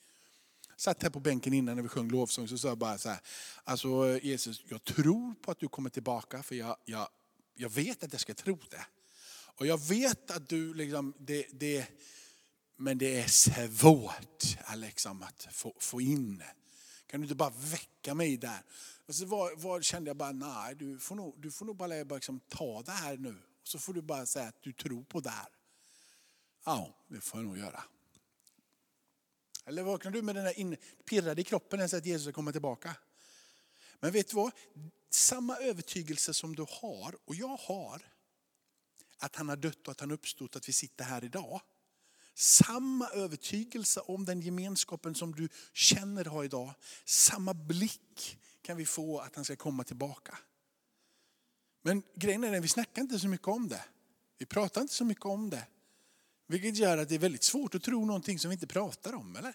satt 0.76 1.02
här 1.02 1.10
på 1.10 1.20
bänken 1.20 1.52
innan 1.52 1.76
när 1.76 1.82
vi 1.82 1.88
sjöng 1.88 2.08
lovsång 2.08 2.48
så 2.48 2.58
sa 2.58 2.68
jag 2.68 2.78
bara 2.78 2.98
så 2.98 3.08
här, 3.08 3.18
alltså 3.64 4.18
Jesus 4.22 4.62
jag 4.68 4.84
tror 4.84 5.34
på 5.34 5.50
att 5.50 5.60
du 5.60 5.68
kommer 5.68 5.90
tillbaka 5.90 6.42
för 6.42 6.54
jag, 6.54 6.76
jag, 6.84 7.08
jag 7.54 7.68
vet 7.68 8.04
att 8.04 8.12
jag 8.12 8.20
ska 8.20 8.34
tro 8.34 8.58
det. 8.70 8.86
Och 9.56 9.66
jag 9.66 9.80
vet 9.80 10.30
att 10.30 10.48
du 10.48 10.74
liksom, 10.74 11.14
det, 11.18 11.46
det, 11.52 11.86
men 12.76 12.98
det 12.98 13.20
är 13.20 13.26
svårt 13.26 14.44
liksom, 14.76 15.22
att 15.22 15.48
få, 15.50 15.74
få 15.78 16.00
in. 16.00 16.42
Kan 17.06 17.20
du 17.20 17.24
inte 17.24 17.34
bara 17.34 17.52
väcka 17.56 18.14
mig 18.14 18.36
där? 18.36 18.62
Och 19.06 19.14
så 19.14 19.26
var, 19.26 19.56
var, 19.56 19.82
kände 19.82 20.10
jag 20.10 20.16
bara, 20.16 20.32
nej 20.32 20.74
du 20.74 20.98
får 20.98 21.14
nog, 21.14 21.34
du 21.42 21.50
får 21.50 21.66
nog 21.66 21.76
bara 21.76 22.02
liksom, 22.02 22.40
ta 22.48 22.82
det 22.82 22.92
här 22.92 23.16
nu. 23.16 23.42
Och 23.60 23.68
så 23.68 23.78
får 23.78 23.94
du 23.94 24.02
bara 24.02 24.26
säga 24.26 24.48
att 24.48 24.62
du 24.62 24.72
tror 24.72 25.04
på 25.04 25.20
det 25.20 25.30
här. 25.30 25.48
Ja, 26.64 26.96
det 27.08 27.20
får 27.20 27.40
jag 27.40 27.46
nog 27.46 27.58
göra. 27.58 27.82
Eller 29.66 29.82
vaknar 29.82 30.10
du 30.10 30.22
med 30.22 30.34
den 30.34 30.44
där 30.44 30.76
pirrade 31.04 31.40
i 31.40 31.44
kroppen 31.44 31.80
ens 31.80 31.94
att 31.94 32.06
Jesus 32.06 32.22
ska 32.22 32.32
komma 32.32 32.52
tillbaka? 32.52 32.96
Men 34.00 34.12
vet 34.12 34.28
du 34.28 34.36
vad? 34.36 34.52
Samma 35.10 35.56
övertygelse 35.56 36.34
som 36.34 36.56
du 36.56 36.66
har 36.68 37.16
och 37.24 37.34
jag 37.34 37.56
har, 37.56 38.02
att 39.18 39.36
han 39.36 39.48
har 39.48 39.56
dött 39.56 39.86
och 39.86 39.92
att 39.92 40.00
han 40.00 40.10
uppstått, 40.10 40.56
att 40.56 40.68
vi 40.68 40.72
sitter 40.72 41.04
här 41.04 41.24
idag. 41.24 41.60
Samma 42.34 43.08
övertygelse 43.08 44.00
om 44.00 44.24
den 44.24 44.40
gemenskapen 44.40 45.14
som 45.14 45.34
du 45.34 45.48
känner 45.72 46.24
har 46.24 46.44
idag, 46.44 46.74
samma 47.04 47.54
blick 47.54 48.38
kan 48.62 48.76
vi 48.76 48.86
få 48.86 49.18
att 49.18 49.36
han 49.36 49.44
ska 49.44 49.56
komma 49.56 49.84
tillbaka. 49.84 50.38
Men 51.82 52.02
grejen 52.14 52.44
är 52.44 52.56
att 52.56 52.64
vi 52.64 52.68
snackar 52.68 53.02
inte 53.02 53.18
så 53.18 53.28
mycket 53.28 53.48
om 53.48 53.68
det. 53.68 53.84
Vi 54.38 54.46
pratar 54.46 54.80
inte 54.80 54.94
så 54.94 55.04
mycket 55.04 55.24
om 55.24 55.50
det. 55.50 55.66
Vilket 56.46 56.76
gör 56.76 56.98
att 56.98 57.08
det 57.08 57.14
är 57.14 57.18
väldigt 57.18 57.44
svårt 57.44 57.74
att 57.74 57.82
tro 57.82 58.04
någonting 58.04 58.38
som 58.38 58.48
vi 58.48 58.54
inte 58.54 58.66
pratar 58.66 59.14
om. 59.14 59.36
eller? 59.36 59.54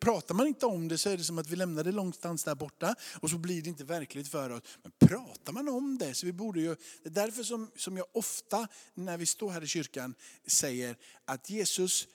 pratar 0.00 0.34
man 0.34 0.46
inte 0.46 0.66
om 0.66 0.88
det 0.88 0.98
så 0.98 1.10
är 1.10 1.16
det 1.16 1.24
som 1.24 1.38
att 1.38 1.48
vi 1.48 1.56
lämnar 1.56 1.84
det 1.84 1.92
långstans 1.92 2.44
där 2.44 2.54
borta 2.54 2.94
och 3.20 3.30
så 3.30 3.38
blir 3.38 3.62
det 3.62 3.68
inte 3.68 3.84
verkligt 3.84 4.28
för 4.28 4.50
oss. 4.50 4.62
Men 4.82 4.92
pratar 4.98 5.52
man 5.52 5.68
om 5.68 5.98
det 5.98 6.14
så 6.14 6.26
vi 6.26 6.32
borde 6.32 6.60
ju, 6.60 6.76
det 7.02 7.08
är 7.08 7.10
därför 7.10 7.42
som, 7.42 7.70
som 7.76 7.96
jag 7.96 8.06
ofta 8.12 8.68
när 8.94 9.18
vi 9.18 9.26
står 9.26 9.50
här 9.50 9.64
i 9.64 9.66
kyrkan 9.66 10.14
säger 10.46 10.96
att 11.24 11.50
Jesus 11.50 12.06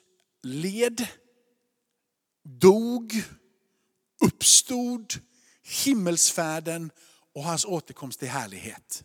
led, 0.43 1.07
dog, 2.43 3.23
uppstod, 4.25 5.13
himmelsfärden 5.63 6.91
och 7.33 7.43
hans 7.43 7.65
återkomst 7.65 8.19
till 8.19 8.29
härlighet. 8.29 9.03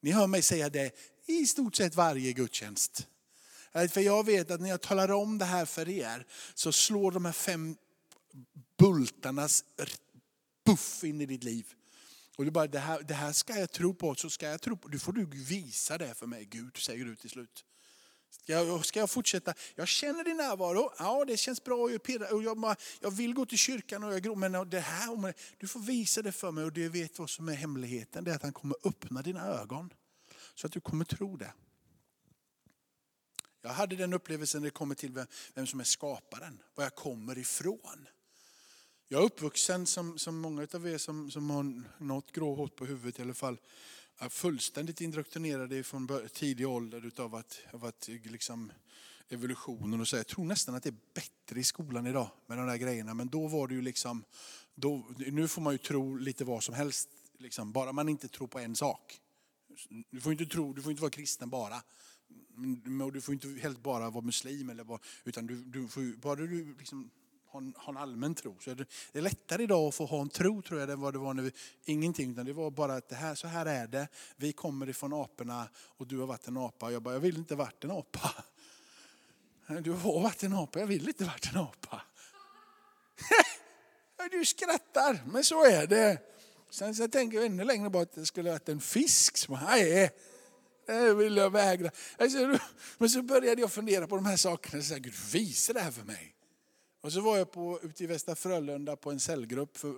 Ni 0.00 0.10
hör 0.10 0.26
mig 0.26 0.42
säga 0.42 0.68
det 0.68 0.92
i 1.26 1.46
stort 1.46 1.76
sett 1.76 1.94
varje 1.94 2.32
gudstjänst. 2.32 3.06
För 3.86 4.00
jag 4.00 4.26
vet 4.26 4.50
att 4.50 4.60
när 4.60 4.68
jag 4.68 4.80
talar 4.80 5.10
om 5.10 5.38
det 5.38 5.44
här 5.44 5.66
för 5.66 5.88
er 5.88 6.26
så 6.54 6.72
slår 6.72 7.12
de 7.12 7.24
här 7.24 7.32
fem 7.32 7.76
bultarnas 8.78 9.64
buff 10.64 11.04
in 11.04 11.20
i 11.20 11.26
ditt 11.26 11.44
liv. 11.44 11.66
Och 12.36 12.44
du 12.44 12.50
bara, 12.50 12.66
det 12.66 12.78
här, 12.78 13.02
det 13.02 13.14
här 13.14 13.32
ska 13.32 13.58
jag 13.58 13.70
tro 13.70 13.94
på, 13.94 14.14
så 14.14 14.30
ska 14.30 14.46
jag 14.46 14.60
tro 14.60 14.76
på. 14.76 14.88
Du 14.88 14.98
får 14.98 15.12
du 15.12 15.24
visa 15.24 15.98
det 15.98 16.14
för 16.14 16.26
mig 16.26 16.44
Gud, 16.44 16.76
säger 16.76 17.04
du 17.04 17.16
till 17.16 17.30
slut. 17.30 17.64
Ska 18.30 18.52
jag, 18.52 18.84
ska 18.84 19.00
jag 19.00 19.10
fortsätta? 19.10 19.54
Jag 19.74 19.88
känner 19.88 20.24
din 20.24 20.36
närvaro, 20.36 20.92
ja 20.98 21.24
det 21.24 21.36
känns 21.36 21.64
bra, 21.64 21.76
och 21.76 21.92
jag, 21.92 22.02
pirrar, 22.02 22.34
och 22.34 22.42
jag, 22.42 22.76
jag 23.00 23.10
vill 23.10 23.34
gå 23.34 23.46
till 23.46 23.58
kyrkan 23.58 24.04
och 24.04 24.18
jag 24.18 24.36
men 24.36 24.70
det 24.70 24.80
här, 24.80 25.34
du 25.58 25.68
får 25.68 25.80
visa 25.80 26.22
det 26.22 26.32
för 26.32 26.50
mig 26.50 26.64
och 26.64 26.72
du 26.72 26.88
vet 26.88 27.18
vad 27.18 27.30
som 27.30 27.48
är 27.48 27.54
hemligheten. 27.54 28.24
Det 28.24 28.30
är 28.30 28.34
att 28.34 28.42
han 28.42 28.52
kommer 28.52 28.76
öppna 28.84 29.22
dina 29.22 29.46
ögon. 29.46 29.92
Så 30.54 30.66
att 30.66 30.72
du 30.72 30.80
kommer 30.80 31.04
tro 31.04 31.36
det. 31.36 31.52
Jag 33.62 33.70
hade 33.70 33.96
den 33.96 34.12
upplevelsen 34.12 34.60
när 34.60 34.66
det 34.66 34.70
kommer 34.70 34.94
till 34.94 35.12
vem, 35.12 35.26
vem 35.54 35.66
som 35.66 35.80
är 35.80 35.84
skaparen, 35.84 36.62
var 36.74 36.84
jag 36.84 36.94
kommer 36.94 37.38
ifrån. 37.38 38.08
Jag 39.08 39.20
är 39.20 39.24
uppvuxen 39.24 39.86
som, 39.86 40.18
som 40.18 40.38
många 40.38 40.66
av 40.74 40.88
er 40.88 40.98
som, 40.98 41.30
som 41.30 41.50
har 41.50 41.82
något 42.04 42.32
gråhårt 42.32 42.76
på 42.76 42.86
huvudet 42.86 43.18
i 43.18 43.22
alla 43.22 43.34
fall, 43.34 43.58
är 44.18 44.28
fullständigt 44.28 45.00
indoktrinerade 45.00 45.82
från 45.82 46.28
tidig 46.32 46.68
ålder 46.68 47.06
utav 47.06 47.34
att, 47.34 47.60
av 47.72 47.84
att 47.84 48.08
liksom, 48.08 48.72
evolutionen 49.28 50.00
och 50.00 50.08
så. 50.08 50.16
Jag 50.16 50.26
tror 50.26 50.44
nästan 50.44 50.74
att 50.74 50.82
det 50.82 50.88
är 50.88 51.14
bättre 51.14 51.60
i 51.60 51.64
skolan 51.64 52.06
idag 52.06 52.30
med 52.46 52.58
de 52.58 52.66
där 52.66 52.76
grejerna. 52.76 53.14
Men 53.14 53.28
då 53.28 53.46
var 53.46 53.68
det 53.68 53.74
ju 53.74 53.82
liksom, 53.82 54.24
då, 54.74 55.06
nu 55.16 55.48
får 55.48 55.62
man 55.62 55.74
ju 55.74 55.78
tro 55.78 56.16
lite 56.16 56.44
vad 56.44 56.62
som 56.62 56.74
helst. 56.74 57.08
Liksom, 57.38 57.72
bara 57.72 57.92
man 57.92 58.08
inte 58.08 58.28
tror 58.28 58.46
på 58.46 58.58
en 58.58 58.76
sak. 58.76 59.20
Du 60.10 60.20
får 60.20 60.32
inte 60.32 60.46
tro, 60.46 60.72
du 60.72 60.82
får 60.82 60.90
inte 60.90 61.02
vara 61.02 61.10
kristen 61.10 61.50
bara. 61.50 61.82
Mm, 62.56 63.00
och 63.00 63.12
du 63.12 63.20
får 63.20 63.34
inte 63.34 63.48
helt 63.48 63.82
bara 63.82 64.10
vara 64.10 64.24
muslim, 64.24 64.70
eller 64.70 64.84
bara, 64.84 64.98
utan 65.24 65.46
du, 65.46 65.56
du 65.56 65.88
får, 65.88 66.16
bara 66.16 66.36
du 66.36 66.74
liksom 66.78 67.10
har 67.50 67.60
en, 67.60 67.74
har 67.76 67.92
en 67.92 67.96
allmän 67.96 68.34
tro. 68.34 68.56
Så 68.60 68.74
det, 68.74 68.86
det 69.12 69.18
är 69.18 69.22
lättare 69.22 69.62
idag 69.62 69.88
att 69.88 69.94
få 69.94 70.06
ha 70.06 70.20
en 70.20 70.28
tro 70.28 70.62
tror 70.62 70.80
jag 70.80 70.90
än 70.90 71.00
vad 71.00 71.14
det 71.14 71.18
var 71.18 71.34
när 71.34 71.42
vi, 71.42 71.52
ingenting. 71.84 72.30
Utan 72.30 72.46
det 72.46 72.52
var 72.52 72.70
bara 72.70 72.94
att 72.94 73.08
det 73.08 73.16
här, 73.16 73.34
så 73.34 73.48
här 73.48 73.66
är 73.66 73.86
det. 73.86 74.08
Vi 74.36 74.52
kommer 74.52 74.88
ifrån 74.88 75.12
aporna 75.12 75.68
och 75.76 76.06
du 76.06 76.18
har 76.18 76.26
varit 76.26 76.48
en 76.48 76.56
apa. 76.56 76.90
Jag 76.90 77.02
bara, 77.02 77.14
jag 77.14 77.20
vill 77.20 77.36
inte 77.36 77.54
varit 77.54 77.84
en 77.84 77.90
apa. 77.90 78.34
Du 79.82 79.92
har 79.92 80.22
varit 80.22 80.42
en 80.42 80.54
apa, 80.54 80.80
jag 80.80 80.86
vill 80.86 81.08
inte 81.08 81.24
varit 81.24 81.52
en 81.52 81.60
apa. 81.60 82.02
Du 84.30 84.44
skrattar, 84.44 85.22
men 85.26 85.44
så 85.44 85.64
är 85.64 85.86
det. 85.86 86.18
Sen 86.70 86.94
så 86.94 87.08
tänker 87.08 87.36
jag 87.36 87.46
ännu 87.46 87.64
längre 87.64 87.90
bort 87.90 88.08
att 88.08 88.14
det 88.14 88.26
skulle 88.26 88.50
varit 88.50 88.68
en 88.68 88.80
fisk. 88.80 89.36
Som, 89.36 89.58
nej, 89.62 90.10
det 90.92 91.14
vill 91.14 91.36
jag 91.36 91.50
vägra. 91.50 91.90
Men 92.98 93.10
så 93.10 93.22
började 93.22 93.60
jag 93.60 93.72
fundera 93.72 94.06
på 94.06 94.16
de 94.16 94.26
här 94.26 94.36
sakerna. 94.36 94.82
Så 94.82 94.94
här, 94.94 95.00
Gud, 95.00 95.14
visa 95.32 95.72
det 95.72 95.80
här 95.80 95.90
för 95.90 96.04
mig. 96.04 96.34
Och 97.00 97.12
så 97.12 97.20
var 97.20 97.38
jag 97.38 97.52
på, 97.52 97.80
ute 97.82 98.04
i 98.04 98.06
Västra 98.06 98.34
Frölunda 98.34 98.96
på 98.96 99.10
en 99.10 99.20
cellgrupp. 99.20 99.76
För, 99.76 99.94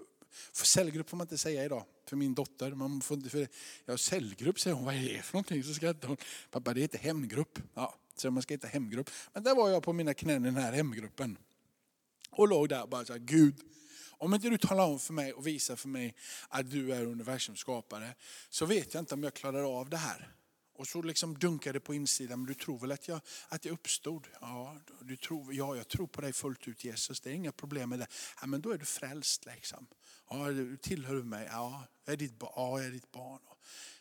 för 0.52 0.66
cellgrupp 0.66 1.10
får 1.10 1.16
man 1.16 1.24
inte 1.24 1.38
säga 1.38 1.64
idag, 1.64 1.84
för 2.08 2.16
min 2.16 2.34
dotter. 2.34 2.70
Man 2.70 3.00
får 3.00 3.16
inte, 3.16 3.30
för, 3.30 3.48
ja, 3.84 3.96
cellgrupp 3.96 4.60
säger 4.60 4.76
hon, 4.76 4.84
vad 4.84 4.94
är 4.94 5.02
det 5.02 5.22
för 5.22 5.34
någonting? 5.34 5.64
Så 5.64 5.74
skrattar 5.74 6.08
hon. 6.08 6.16
Pappa, 6.50 6.74
det 6.74 6.80
heter 6.80 6.98
hemgrupp. 6.98 7.58
Ja, 7.74 7.94
så 8.16 8.30
man 8.30 8.42
ska 8.42 8.54
heta 8.54 8.68
hemgrupp. 8.68 9.10
Men 9.32 9.42
där 9.42 9.54
var 9.54 9.70
jag 9.70 9.82
på 9.82 9.92
mina 9.92 10.14
knän 10.14 10.42
i 10.42 10.48
den 10.48 10.56
här 10.56 10.72
hemgruppen. 10.72 11.38
Och 12.30 12.48
låg 12.48 12.68
där 12.68 12.82
och 12.82 12.88
bara 12.88 13.04
så 13.04 13.12
här, 13.12 13.20
Gud, 13.20 13.54
om 14.10 14.34
inte 14.34 14.48
du 14.48 14.58
talar 14.58 14.86
om 14.86 14.98
för 14.98 15.12
mig 15.12 15.32
och 15.32 15.46
visar 15.46 15.76
för 15.76 15.88
mig 15.88 16.14
att 16.48 16.70
du 16.70 16.92
är 16.92 17.06
universums 17.06 17.58
skapare, 17.60 18.14
så 18.48 18.66
vet 18.66 18.94
jag 18.94 19.00
inte 19.00 19.14
om 19.14 19.22
jag 19.22 19.34
klarar 19.34 19.80
av 19.80 19.90
det 19.90 19.96
här. 19.96 20.34
Och 20.80 20.88
så 20.88 21.02
liksom 21.02 21.38
dunkar 21.38 21.72
det 21.72 21.80
på 21.80 21.94
insidan, 21.94 22.38
men 22.38 22.46
du 22.46 22.54
tror 22.54 22.78
väl 22.78 22.92
att 22.92 23.08
jag, 23.08 23.20
att 23.48 23.64
jag 23.64 23.72
uppstod? 23.72 24.26
Ja, 24.40 24.76
du 25.00 25.16
tror, 25.16 25.54
ja, 25.54 25.76
jag 25.76 25.88
tror 25.88 26.06
på 26.06 26.20
dig 26.20 26.32
fullt 26.32 26.68
ut 26.68 26.84
Jesus, 26.84 27.20
det 27.20 27.30
är 27.30 27.34
inga 27.34 27.52
problem 27.52 27.88
med 27.88 27.98
det. 27.98 28.06
Ja, 28.40 28.46
men 28.46 28.60
då 28.60 28.70
är 28.70 28.78
du 28.78 28.84
frälst 28.84 29.46
liksom. 29.46 29.86
Ja, 30.30 30.48
du 30.48 30.76
tillhör 30.76 31.14
du 31.14 31.22
mig? 31.22 31.48
Ja, 31.52 31.84
jag 32.04 32.12
är 32.12 32.16
ditt, 32.16 32.34
ja, 32.40 32.78
jag 32.78 32.86
är 32.86 32.90
ditt 32.90 33.10
barn. 33.10 33.40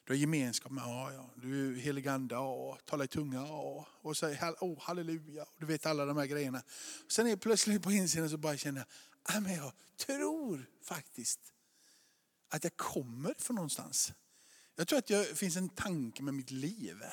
Du 0.04 0.14
har 0.14 0.18
gemenskap 0.18 0.72
med, 0.72 0.84
ja, 0.84 1.14
ja. 1.14 1.30
du 1.36 1.68
är 1.68 1.82
helig 1.82 2.08
ande, 2.08 2.36
ja, 2.36 2.78
talar 2.86 3.06
i 3.06 3.08
tunga, 3.08 3.38
ja. 3.38 3.88
Och 4.02 4.18
så, 4.18 4.28
oh, 4.60 4.80
halleluja, 4.82 5.46
du 5.58 5.66
vet 5.66 5.86
alla 5.86 6.06
de 6.06 6.18
här 6.18 6.26
grejerna. 6.26 6.64
Sen 7.08 7.28
är 7.28 7.36
plötsligt 7.36 7.84
på 7.84 7.92
insidan 7.92 8.30
så 8.30 8.38
bara 8.38 8.58
känner 8.58 8.80
jag, 8.80 8.88
ja, 9.36 9.40
men 9.40 9.56
jag 9.56 9.74
tror 9.98 10.66
faktiskt 10.84 11.40
att 12.50 12.64
jag 12.64 12.78
kommer 12.78 13.36
från 13.38 13.56
någonstans. 13.56 14.14
Jag 14.80 14.88
tror 14.88 15.00
att 15.00 15.08
det 15.08 15.38
finns 15.38 15.56
en 15.56 15.70
tanke 15.70 16.24
med 16.24 16.34
mitt 16.34 16.52
liv. 16.52 17.04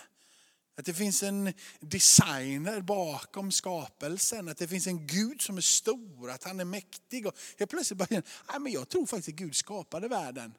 Att 0.76 0.84
det 0.84 0.94
finns 0.94 1.22
en 1.22 1.52
designer 1.80 2.80
bakom 2.80 3.52
skapelsen. 3.52 4.48
Att 4.48 4.56
det 4.56 4.68
finns 4.68 4.86
en 4.86 5.06
Gud 5.06 5.42
som 5.42 5.56
är 5.56 5.60
stor, 5.60 6.30
att 6.30 6.44
han 6.44 6.60
är 6.60 6.64
mäktig. 6.64 7.26
Och 7.26 7.38
jag 7.56 7.68
plötsligt 7.68 7.98
bara 7.98 8.06
nej 8.10 8.60
men 8.60 8.72
jag 8.72 8.88
tror 8.88 9.06
faktiskt 9.06 9.28
att 9.28 9.34
Gud 9.34 9.56
skapade 9.56 10.08
världen. 10.08 10.54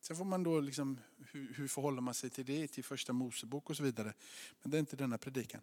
Sen 0.00 0.16
får 0.16 0.24
man 0.24 0.42
då 0.42 0.60
liksom, 0.60 1.00
hur, 1.30 1.54
hur 1.54 1.68
förhåller 1.68 2.00
man 2.00 2.14
sig 2.14 2.30
till 2.30 2.44
det, 2.44 2.68
till 2.68 2.84
första 2.84 3.12
Mosebok 3.12 3.70
och 3.70 3.76
så 3.76 3.82
vidare. 3.82 4.14
Men 4.62 4.70
det 4.70 4.76
är 4.76 4.80
inte 4.80 4.96
denna 4.96 5.18
predikan. 5.18 5.60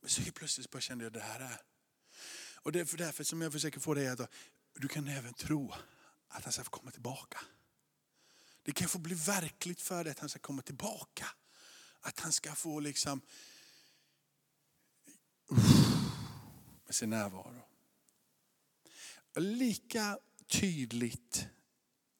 Men 0.00 0.10
så 0.10 0.22
plötsligt 0.32 0.70
bara 0.70 0.80
kände 0.80 1.04
jag 1.04 1.12
det 1.12 1.20
här 1.20 1.40
är. 1.40 1.60
Och 2.54 2.72
det 2.72 2.80
är 2.80 2.96
därför 2.96 3.24
som 3.24 3.42
jag 3.42 3.52
försöker 3.52 3.80
få 3.80 3.94
dig 3.94 4.08
att 4.08 4.30
du 4.74 4.88
kan 4.88 5.08
även 5.08 5.34
tro 5.34 5.74
att 6.28 6.44
han 6.44 6.52
ska 6.52 6.64
få 6.64 6.70
komma 6.70 6.90
tillbaka. 6.90 7.40
Det 8.64 8.72
kan 8.72 8.88
få 8.88 8.98
bli 8.98 9.14
verkligt 9.14 9.80
för 9.80 10.04
dig 10.04 10.10
att 10.10 10.18
han 10.18 10.28
ska 10.28 10.38
komma 10.38 10.62
tillbaka. 10.62 11.26
Att 12.00 12.20
han 12.20 12.32
ska 12.32 12.54
få 12.54 12.80
liksom 12.80 13.20
med 16.86 16.94
sin 16.94 17.10
närvaro. 17.10 17.62
Lika 19.36 20.18
tydligt 20.46 21.46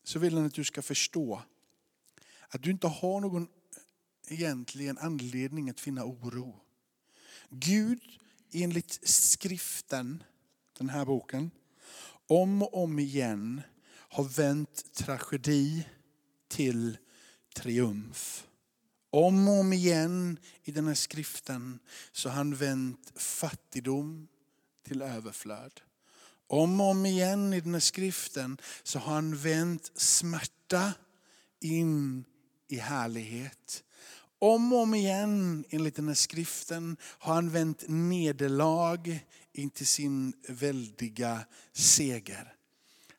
så 0.03 0.19
vill 0.19 0.35
han 0.35 0.47
att 0.47 0.55
du 0.55 0.65
ska 0.65 0.83
förstå 0.83 1.43
att 2.49 2.63
du 2.63 2.71
inte 2.71 2.87
har 2.87 3.21
någon 3.21 3.49
egentligen 4.29 4.99
anledning 4.99 5.71
att 5.71 5.81
finna 5.81 6.05
oro. 6.05 6.61
Gud 7.51 8.01
enligt 8.53 9.09
skriften, 9.09 10.23
den 10.79 10.89
här 10.89 11.05
boken, 11.05 11.51
om 12.27 12.63
och 12.63 12.83
om 12.83 12.99
igen 12.99 13.63
har 13.87 14.25
vänt 14.25 14.95
tragedi 14.95 15.87
till 16.55 16.99
triumf. 17.55 18.47
Om 19.11 19.49
och 19.49 19.61
om 19.61 19.73
igen 19.73 20.39
i 20.65 20.71
den 20.71 20.87
här 20.87 20.95
skriften 20.95 21.79
så 22.13 22.29
har 22.29 22.37
han 22.37 22.55
vänt 22.55 23.13
fattigdom 23.17 24.29
till 24.87 25.03
överflöd. 25.03 25.81
Om 26.47 26.81
och 26.81 26.91
om 26.91 27.07
igen 27.07 27.53
i 27.53 27.61
den 27.61 27.75
här 27.75 27.81
skriften 27.81 28.59
så 28.83 28.99
har 28.99 29.15
han 29.15 29.37
vänt 29.37 29.93
smärta 29.95 30.93
in 31.61 32.25
i 32.69 32.77
härlighet. 32.77 33.85
Om 34.39 34.73
och 34.73 34.79
om 34.79 34.95
igen 34.95 35.65
enligt 35.71 35.97
den 35.97 36.09
här 36.09 36.15
skriften 36.15 36.97
har 37.03 37.35
han 37.35 37.51
vänt 37.51 37.85
nederlag 37.89 39.25
in 39.53 39.71
till 39.71 39.87
sin 39.87 40.33
väldiga 40.49 41.45
seger. 41.73 42.55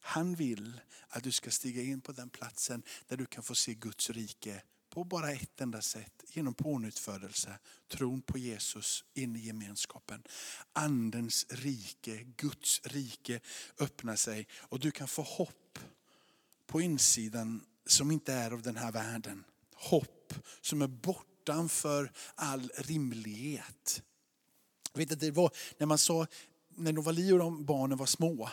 Han 0.07 0.35
vill 0.35 0.81
att 1.09 1.23
du 1.23 1.31
ska 1.31 1.51
stiga 1.51 1.81
in 1.81 2.01
på 2.01 2.11
den 2.11 2.29
platsen 2.29 2.83
där 3.07 3.17
du 3.17 3.25
kan 3.25 3.43
få 3.43 3.55
se 3.55 3.73
Guds 3.73 4.09
rike 4.09 4.61
på 4.89 5.03
bara 5.03 5.31
ett 5.31 5.61
enda 5.61 5.81
sätt. 5.81 6.23
Genom 6.27 6.53
pånyttfödelse, 6.53 7.59
tron 7.87 8.21
på 8.21 8.37
Jesus 8.37 9.03
in 9.13 9.35
i 9.35 9.39
gemenskapen. 9.39 10.23
Andens 10.73 11.45
rike, 11.49 12.23
Guds 12.23 12.81
rike 12.83 13.39
öppnar 13.79 14.15
sig 14.15 14.47
och 14.59 14.79
du 14.79 14.91
kan 14.91 15.07
få 15.07 15.21
hopp 15.21 15.79
på 16.67 16.81
insidan 16.81 17.65
som 17.85 18.11
inte 18.11 18.33
är 18.33 18.51
av 18.51 18.61
den 18.61 18.75
här 18.75 18.91
världen. 18.91 19.43
Hopp 19.73 20.33
som 20.61 20.81
är 20.81 20.87
bortanför 20.87 22.11
all 22.35 22.71
rimlighet. 22.77 24.03
Jag 24.91 24.97
vet 24.97 25.11
att 25.11 25.19
det 25.19 25.31
var 25.31 25.51
när 25.77 25.87
man 25.87 25.97
sa, 25.97 26.27
när 26.69 26.93
Novali 26.93 27.31
och 27.31 27.39
de 27.39 27.65
barnen 27.65 27.97
var 27.97 28.05
små 28.05 28.49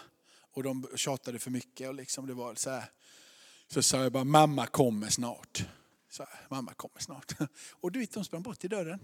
och 0.53 0.62
de 0.62 0.88
tjatade 0.97 1.38
för 1.38 1.51
mycket 1.51 1.88
och 1.88 1.95
liksom 1.95 2.27
det 2.27 2.35
var 2.35 2.55
så 2.55 2.71
här, 2.71 2.85
så 3.69 3.83
sa 3.83 4.03
jag 4.03 4.12
bara 4.12 4.25
mamma 4.25 4.67
kommer 4.67 5.09
snart. 5.09 5.65
Så 6.11 6.23
här, 6.23 6.47
mamma 6.51 6.75
kommer 6.75 7.01
snart. 7.01 7.33
Och 7.81 7.93
du 7.93 7.99
vet, 7.99 8.12
de 8.12 8.25
sprang 8.25 8.43
bort 8.43 8.59
till 8.59 8.71
dörren. 8.71 9.01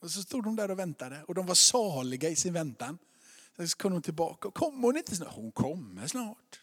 Och 0.00 0.10
så 0.10 0.22
stod 0.22 0.44
de 0.44 0.56
där 0.56 0.70
och 0.70 0.78
väntade 0.78 1.22
och 1.22 1.34
de 1.34 1.46
var 1.46 1.54
saliga 1.54 2.28
i 2.28 2.36
sin 2.36 2.52
väntan. 2.52 2.98
Så 3.56 3.76
kom 3.76 3.92
de 3.92 4.02
tillbaka. 4.02 4.50
Kommer 4.50 4.82
hon 4.82 4.96
inte 4.96 5.16
snart? 5.16 5.34
Hon 5.34 5.52
kommer 5.52 6.06
snart. 6.06 6.60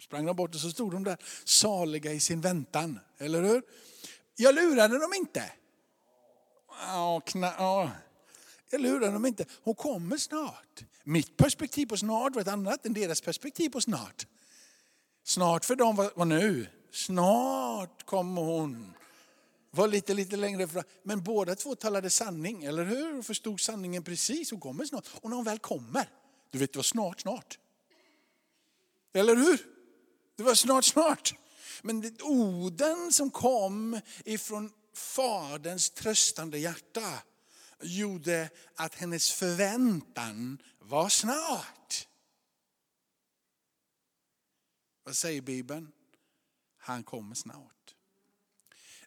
Sprang 0.00 0.26
de 0.26 0.36
bort 0.36 0.54
och 0.54 0.60
så 0.60 0.70
stod 0.70 0.92
de 0.92 1.04
där 1.04 1.16
saliga 1.44 2.12
i 2.12 2.20
sin 2.20 2.40
väntan. 2.40 3.00
Eller 3.18 3.42
hur? 3.42 3.62
Jag 4.36 4.54
lurade 4.54 4.98
dem 4.98 5.14
inte. 5.16 5.52
Ja, 6.68 7.20
kna, 7.26 7.54
ja. 7.58 7.90
Jag 8.70 8.80
lurade 8.80 9.12
dem 9.12 9.26
inte. 9.26 9.44
Hon 9.62 9.74
kommer 9.74 10.16
snart. 10.16 10.84
Mitt 11.08 11.36
perspektiv 11.36 11.86
på 11.86 11.96
snart 11.96 12.34
var 12.34 12.42
ett 12.42 12.48
annat 12.48 12.86
än 12.86 12.92
deras 12.92 13.20
perspektiv 13.20 13.70
på 13.70 13.80
snart. 13.80 14.26
Snart 15.24 15.64
för 15.64 15.76
dem 15.76 15.96
var, 15.96 16.10
var 16.14 16.24
nu. 16.24 16.66
Snart 16.90 18.06
kommer 18.06 18.42
hon. 18.42 18.94
Var 19.70 19.88
lite, 19.88 20.14
lite 20.14 20.36
längre 20.36 20.68
fram. 20.68 20.82
Men 21.02 21.22
båda 21.22 21.54
två 21.54 21.74
talade 21.74 22.10
sanning, 22.10 22.64
eller 22.64 22.84
hur? 22.84 23.18
Och 23.18 23.26
förstod 23.26 23.60
sanningen 23.60 24.02
precis. 24.02 24.50
Hon 24.50 24.60
kommer 24.60 24.84
snart. 24.84 25.04
Och 25.20 25.30
när 25.30 25.36
hon 25.36 25.44
väl 25.44 25.58
kommer, 25.58 26.08
du 26.50 26.58
vet 26.58 26.72
det 26.72 26.78
var 26.78 26.82
snart, 26.84 27.20
snart. 27.20 27.58
Eller 29.12 29.36
hur? 29.36 29.66
Det 30.36 30.42
var 30.42 30.54
snart, 30.54 30.84
snart. 30.84 31.34
Men 31.82 32.00
det 32.00 32.22
orden 32.22 33.12
som 33.12 33.30
kom 33.30 34.00
ifrån 34.24 34.72
faderns 34.94 35.90
tröstande 35.90 36.58
hjärta 36.58 37.22
gjorde 37.82 38.50
att 38.74 38.94
hennes 38.94 39.32
förväntan 39.32 40.62
var 40.78 41.08
snart. 41.08 42.08
Vad 45.04 45.16
säger 45.16 45.40
Bibeln? 45.40 45.92
Han 46.78 47.04
kommer 47.04 47.34
snart. 47.34 47.72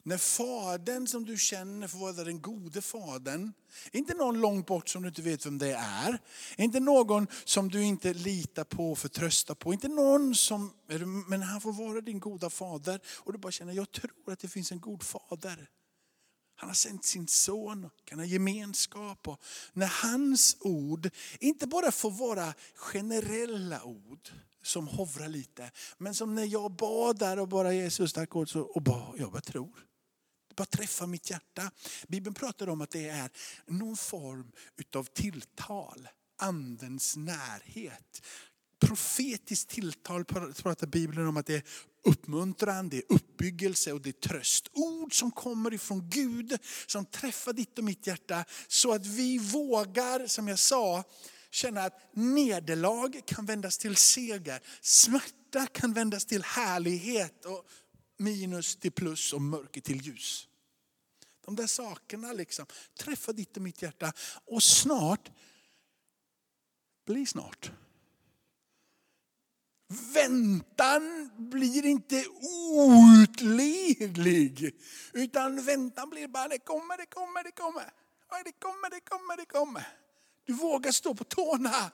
När 0.03 0.17
fadern 0.17 1.07
som 1.07 1.25
du 1.25 1.37
känner 1.37 1.87
får 1.87 1.99
vara 1.99 2.23
den 2.23 2.41
gode 2.41 2.81
fadern, 2.81 3.53
inte 3.91 4.13
någon 4.13 4.41
långt 4.41 4.67
bort 4.67 4.89
som 4.89 5.01
du 5.01 5.07
inte 5.07 5.21
vet 5.21 5.45
vem 5.45 5.57
det 5.57 5.73
är, 5.73 6.19
inte 6.57 6.79
någon 6.79 7.27
som 7.45 7.69
du 7.69 7.83
inte 7.83 8.13
litar 8.13 8.63
på 8.63 8.91
och 8.91 8.97
förtröstar 8.97 9.55
på, 9.55 9.73
inte 9.73 9.87
någon 9.87 10.35
som, 10.35 10.73
men 11.27 11.41
han 11.41 11.61
får 11.61 11.73
vara 11.73 12.01
din 12.01 12.19
goda 12.19 12.49
fader 12.49 12.99
och 13.07 13.33
du 13.33 13.39
bara 13.39 13.51
känner, 13.51 13.73
jag 13.73 13.91
tror 13.91 14.31
att 14.31 14.39
det 14.39 14.47
finns 14.47 14.71
en 14.71 14.79
god 14.79 15.03
fader. 15.03 15.69
Han 16.59 16.69
har 16.69 16.73
sänt 16.73 17.05
sin 17.05 17.27
son, 17.27 17.89
kan 18.05 18.19
ha 18.19 18.25
gemenskap. 18.25 19.27
Och 19.27 19.41
när 19.73 19.87
hans 19.87 20.57
ord 20.59 21.09
inte 21.39 21.67
bara 21.67 21.91
får 21.91 22.11
vara 22.11 22.53
generella 22.75 23.83
ord 23.83 24.29
som 24.63 24.87
hovrar 24.87 25.27
lite. 25.27 25.71
Men 25.97 26.15
som 26.15 26.35
när 26.35 26.45
jag 26.45 26.71
bad 26.71 27.19
där 27.19 27.39
och 27.39 27.47
bara 27.47 27.73
Jesus 27.73 28.13
tack 28.13 28.35
och, 28.35 28.49
så, 28.49 28.61
och 28.61 28.81
bara, 28.81 29.17
jag 29.17 29.31
bara 29.31 29.41
tror. 29.41 29.85
Det 30.47 30.55
bara 30.55 30.65
träffar 30.65 31.07
mitt 31.07 31.29
hjärta. 31.29 31.71
Bibeln 32.07 32.33
pratar 32.33 32.69
om 32.69 32.81
att 32.81 32.91
det 32.91 33.09
är 33.09 33.29
någon 33.65 33.97
form 33.97 34.51
utav 34.77 35.03
tilltal. 35.03 36.07
Andens 36.37 37.15
närhet 37.17 38.21
profetiskt 38.79 39.69
tilltal 39.69 40.25
pratar 40.25 40.87
Bibeln 40.87 41.27
om 41.27 41.37
att 41.37 41.45
det 41.45 41.55
är 41.55 41.63
uppmuntran, 42.03 42.89
det 42.89 42.97
är 42.97 43.03
uppbyggelse 43.09 43.93
och 43.93 44.01
det 44.01 44.09
är 44.09 44.27
tröst. 44.27 44.67
Ord 44.73 45.13
som 45.19 45.31
kommer 45.31 45.73
ifrån 45.73 46.09
Gud, 46.09 46.57
som 46.85 47.05
träffar 47.05 47.53
ditt 47.53 47.77
och 47.77 47.83
mitt 47.83 48.07
hjärta. 48.07 48.45
Så 48.67 48.93
att 48.93 49.05
vi 49.05 49.37
vågar, 49.37 50.27
som 50.27 50.47
jag 50.47 50.59
sa, 50.59 51.03
känna 51.51 51.81
att 51.81 52.09
nederlag 52.13 53.21
kan 53.25 53.45
vändas 53.45 53.77
till 53.77 53.95
seger. 53.95 54.61
Smärta 54.81 55.67
kan 55.67 55.93
vändas 55.93 56.25
till 56.25 56.43
härlighet 56.43 57.45
och 57.45 57.65
minus 58.17 58.75
till 58.75 58.91
plus 58.91 59.33
och 59.33 59.41
mörker 59.41 59.81
till 59.81 60.01
ljus. 60.01 60.47
De 61.45 61.55
där 61.55 61.67
sakerna 61.67 62.33
liksom 62.33 62.65
träffar 62.99 63.33
ditt 63.33 63.57
och 63.57 63.63
mitt 63.63 63.81
hjärta 63.81 64.13
och 64.45 64.63
snart, 64.63 65.31
blir 67.05 67.25
snart 67.25 67.71
Väntan 69.89 71.29
blir 71.37 71.85
inte 71.85 72.25
outlidlig. 72.77 74.75
Utan 75.13 75.63
väntan 75.63 76.09
blir 76.09 76.27
bara, 76.27 76.47
det 76.47 76.59
kommer, 76.59 76.97
det 76.97 77.05
kommer, 77.05 77.43
det 77.43 77.51
kommer. 77.51 77.93
Det 78.43 78.51
kommer, 78.51 78.89
det 78.89 78.99
kommer, 78.99 79.37
det 79.37 79.45
kommer. 79.45 79.87
Du 80.45 80.53
vågar 80.53 80.91
stå 80.91 81.15
på 81.15 81.23
tårna. 81.23 81.91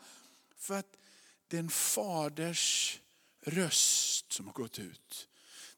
För 0.57 0.79
att 0.79 0.97
det 1.47 1.57
är 1.57 1.59
en 1.59 1.69
faders 1.69 2.99
röst 3.45 4.33
som 4.33 4.45
har 4.45 4.53
gått 4.53 4.79
ut. 4.79 5.27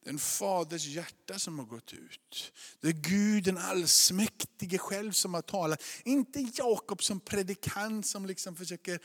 Det 0.02 0.10
är 0.10 0.14
en 0.14 0.20
faders 0.20 0.86
hjärta 0.86 1.40
som 1.40 1.60
har 1.60 1.66
gått 1.66 1.94
ut. 1.94 2.54
Det 2.80 2.88
är 2.88 2.92
Gud 2.92 3.44
den 3.44 3.58
allsmäktige 3.58 4.78
själv 4.78 5.12
som 5.12 5.34
har 5.34 5.42
talat. 5.42 5.84
Inte 6.04 6.52
Jakob 6.54 7.04
som 7.04 7.20
predikant 7.20 8.06
som 8.06 8.26
liksom 8.26 8.56
försöker 8.56 9.00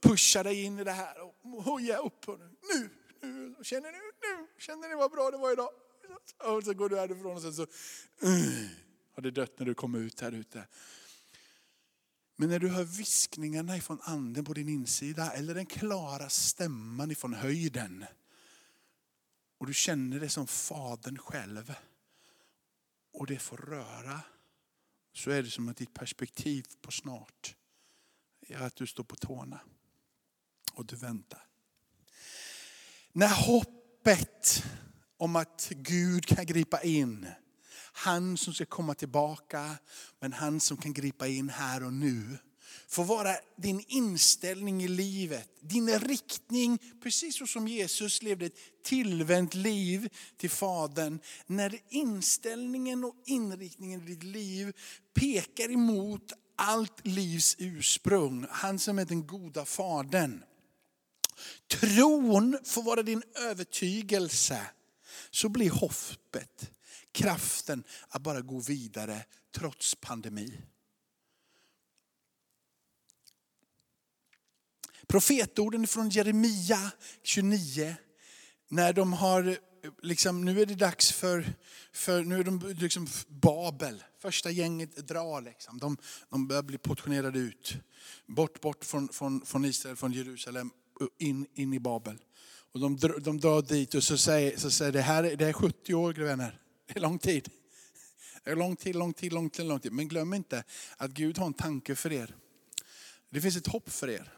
pusha 0.00 0.42
dig 0.42 0.62
in 0.62 0.78
i 0.78 0.84
det 0.84 0.92
här 0.92 1.16
och 1.42 1.64
höja 1.64 1.98
upp. 1.98 2.26
Nu, 2.26 2.90
nu, 3.20 3.54
känner 3.62 3.92
ni, 3.92 3.98
nu, 3.98 4.46
känner 4.58 4.88
ni 4.88 4.94
vad 4.94 5.10
bra 5.10 5.30
det 5.30 5.36
var 5.36 5.52
idag? 5.52 5.70
Och 6.44 6.64
så 6.64 6.74
går 6.74 6.88
du 6.88 6.96
härifrån 6.96 7.36
och 7.36 7.42
sen 7.42 7.54
så 7.54 7.62
uh, 7.62 8.66
har 9.14 9.22
det 9.22 9.30
dött 9.30 9.58
när 9.58 9.66
du 9.66 9.74
kommer 9.74 9.98
ut 9.98 10.20
här 10.20 10.32
ute. 10.32 10.66
Men 12.36 12.48
när 12.48 12.58
du 12.58 12.68
hör 12.68 12.84
viskningarna 12.84 13.76
ifrån 13.76 14.00
anden 14.02 14.44
på 14.44 14.54
din 14.54 14.68
insida 14.68 15.32
eller 15.32 15.54
den 15.54 15.66
klara 15.66 16.28
stämman 16.28 17.10
ifrån 17.10 17.34
höjden 17.34 18.04
och 19.58 19.66
du 19.66 19.74
känner 19.74 20.20
det 20.20 20.28
som 20.28 20.46
Fadern 20.46 21.18
själv 21.18 21.74
och 23.12 23.26
det 23.26 23.38
får 23.38 23.56
röra 23.56 24.20
så 25.12 25.30
är 25.30 25.42
det 25.42 25.50
som 25.50 25.68
att 25.68 25.76
ditt 25.76 25.94
perspektiv 25.94 26.66
på 26.80 26.90
snart 26.90 27.55
är 28.46 28.60
att 28.60 28.76
du 28.76 28.86
står 28.86 29.04
på 29.04 29.16
tårna 29.16 29.60
och 30.72 30.86
du 30.86 30.96
väntar. 30.96 31.46
När 33.12 33.28
hoppet 33.28 34.64
om 35.16 35.36
att 35.36 35.68
Gud 35.70 36.26
kan 36.26 36.46
gripa 36.46 36.82
in, 36.82 37.26
han 37.92 38.36
som 38.36 38.54
ska 38.54 38.66
komma 38.66 38.94
tillbaka, 38.94 39.76
men 40.20 40.32
han 40.32 40.60
som 40.60 40.76
kan 40.76 40.92
gripa 40.92 41.26
in 41.26 41.48
här 41.48 41.84
och 41.84 41.92
nu. 41.92 42.38
får 42.88 43.04
vara 43.04 43.36
din 43.56 43.84
inställning 43.88 44.82
i 44.82 44.88
livet, 44.88 45.50
din 45.60 45.98
riktning, 45.98 46.78
precis 47.02 47.38
så 47.38 47.46
som 47.46 47.68
Jesus 47.68 48.22
levde 48.22 48.46
ett 48.46 48.58
tillvänt 48.84 49.54
liv 49.54 50.08
till 50.36 50.50
Fadern. 50.50 51.18
När 51.46 51.78
inställningen 51.88 53.04
och 53.04 53.14
inriktningen 53.26 54.02
i 54.02 54.06
ditt 54.06 54.22
liv 54.22 54.76
pekar 55.14 55.70
emot 55.70 56.32
allt 56.56 57.06
livs 57.06 57.56
ursprung, 57.58 58.46
han 58.50 58.78
som 58.78 58.98
är 58.98 59.04
den 59.04 59.26
goda 59.26 59.64
Fadern. 59.64 60.44
Tron 61.66 62.58
får 62.64 62.82
vara 62.82 63.02
din 63.02 63.22
övertygelse, 63.34 64.70
så 65.30 65.48
blir 65.48 65.70
hoppet 65.70 66.70
kraften 67.12 67.84
att 68.08 68.22
bara 68.22 68.40
gå 68.40 68.60
vidare 68.60 69.24
trots 69.54 69.94
pandemi. 69.94 70.60
Profetorden 75.06 75.86
från 75.86 76.08
Jeremia 76.08 76.90
29, 77.22 77.96
när 78.68 78.92
de 78.92 79.12
har, 79.12 79.58
liksom, 80.02 80.44
nu 80.44 80.60
är 80.60 80.66
det 80.66 80.74
dags 80.74 81.12
för, 81.12 81.52
för 81.92 82.24
nu 82.24 82.38
är 82.38 82.44
de 82.44 82.74
liksom 82.78 83.06
Babel, 83.28 84.04
första 84.18 84.50
gänget 84.50 85.08
drar. 85.08 85.40
Liksom. 85.40 85.78
De, 85.78 85.96
de 86.30 86.48
börjar 86.48 86.62
bli 86.62 86.78
portionerade 86.78 87.38
ut. 87.38 87.76
Bort, 88.26 88.60
bort 88.60 88.84
från, 88.84 89.08
från, 89.08 89.46
från 89.46 89.64
Israel, 89.64 89.96
från 89.96 90.12
Jerusalem, 90.12 90.70
in, 91.18 91.46
in 91.54 91.74
i 91.74 91.80
Babel. 91.80 92.18
Och 92.72 92.80
de, 92.80 92.96
de 93.20 93.40
drar 93.40 93.62
dit 93.62 93.94
och 93.94 94.04
så 94.04 94.18
säger, 94.18 94.56
så 94.56 94.70
säger 94.70 94.92
det 94.92 95.00
här 95.00 95.22
det 95.22 95.46
är 95.46 95.52
70 95.52 95.94
år 95.94 96.12
vänner. 96.12 96.60
Det 96.86 96.96
är 96.96 97.00
lång 97.00 97.18
tid. 97.18 97.50
Det 98.44 98.50
är 98.50 98.56
lång 98.56 98.76
tid, 98.76 98.96
lång 98.96 99.12
tid, 99.12 99.32
lång 99.32 99.50
tid, 99.50 99.66
lång 99.66 99.80
tid. 99.80 99.92
Men 99.92 100.08
glöm 100.08 100.34
inte 100.34 100.64
att 100.96 101.10
Gud 101.10 101.38
har 101.38 101.46
en 101.46 101.54
tanke 101.54 101.94
för 101.94 102.12
er. 102.12 102.34
Det 103.30 103.40
finns 103.40 103.56
ett 103.56 103.66
hopp 103.66 103.90
för 103.90 104.08
er. 104.08 104.35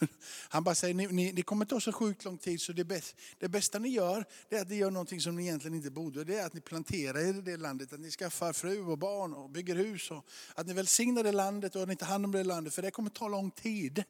Han 0.48 0.64
bara 0.64 0.74
säger, 0.74 0.94
ni, 0.94 1.06
ni, 1.06 1.32
det 1.32 1.42
kommer 1.42 1.64
ta 1.64 1.80
så 1.80 1.92
sjukt 1.92 2.24
lång 2.24 2.38
tid 2.38 2.60
så 2.60 2.72
det, 2.72 2.84
bäst, 2.84 3.16
det 3.38 3.48
bästa 3.48 3.78
ni 3.78 3.88
gör, 3.88 4.24
det 4.48 4.56
är 4.56 4.62
att 4.62 4.68
ni 4.68 4.76
gör 4.76 4.90
någonting 4.90 5.20
som 5.20 5.36
ni 5.36 5.42
egentligen 5.42 5.76
inte 5.76 5.90
borde. 5.90 6.24
Det 6.24 6.38
är 6.38 6.46
att 6.46 6.54
ni 6.54 6.60
planterar 6.60 7.18
er 7.18 7.38
i 7.38 7.40
det 7.40 7.56
landet, 7.56 7.92
att 7.92 8.00
ni 8.00 8.10
skaffar 8.10 8.52
fru 8.52 8.80
och 8.80 8.98
barn 8.98 9.34
och 9.34 9.50
bygger 9.50 9.74
hus. 9.74 10.10
Och 10.10 10.26
att 10.54 10.66
ni 10.66 10.72
välsignar 10.72 11.22
det 11.22 11.32
landet 11.32 11.76
och 11.76 11.82
att 11.82 11.88
ni 11.88 11.96
tar 11.96 12.06
hand 12.06 12.24
om 12.24 12.32
det 12.32 12.44
landet, 12.44 12.74
för 12.74 12.82
det 12.82 12.90
kommer 12.90 13.10
ta 13.10 13.28
lång 13.28 13.50
tid. 13.50 14.04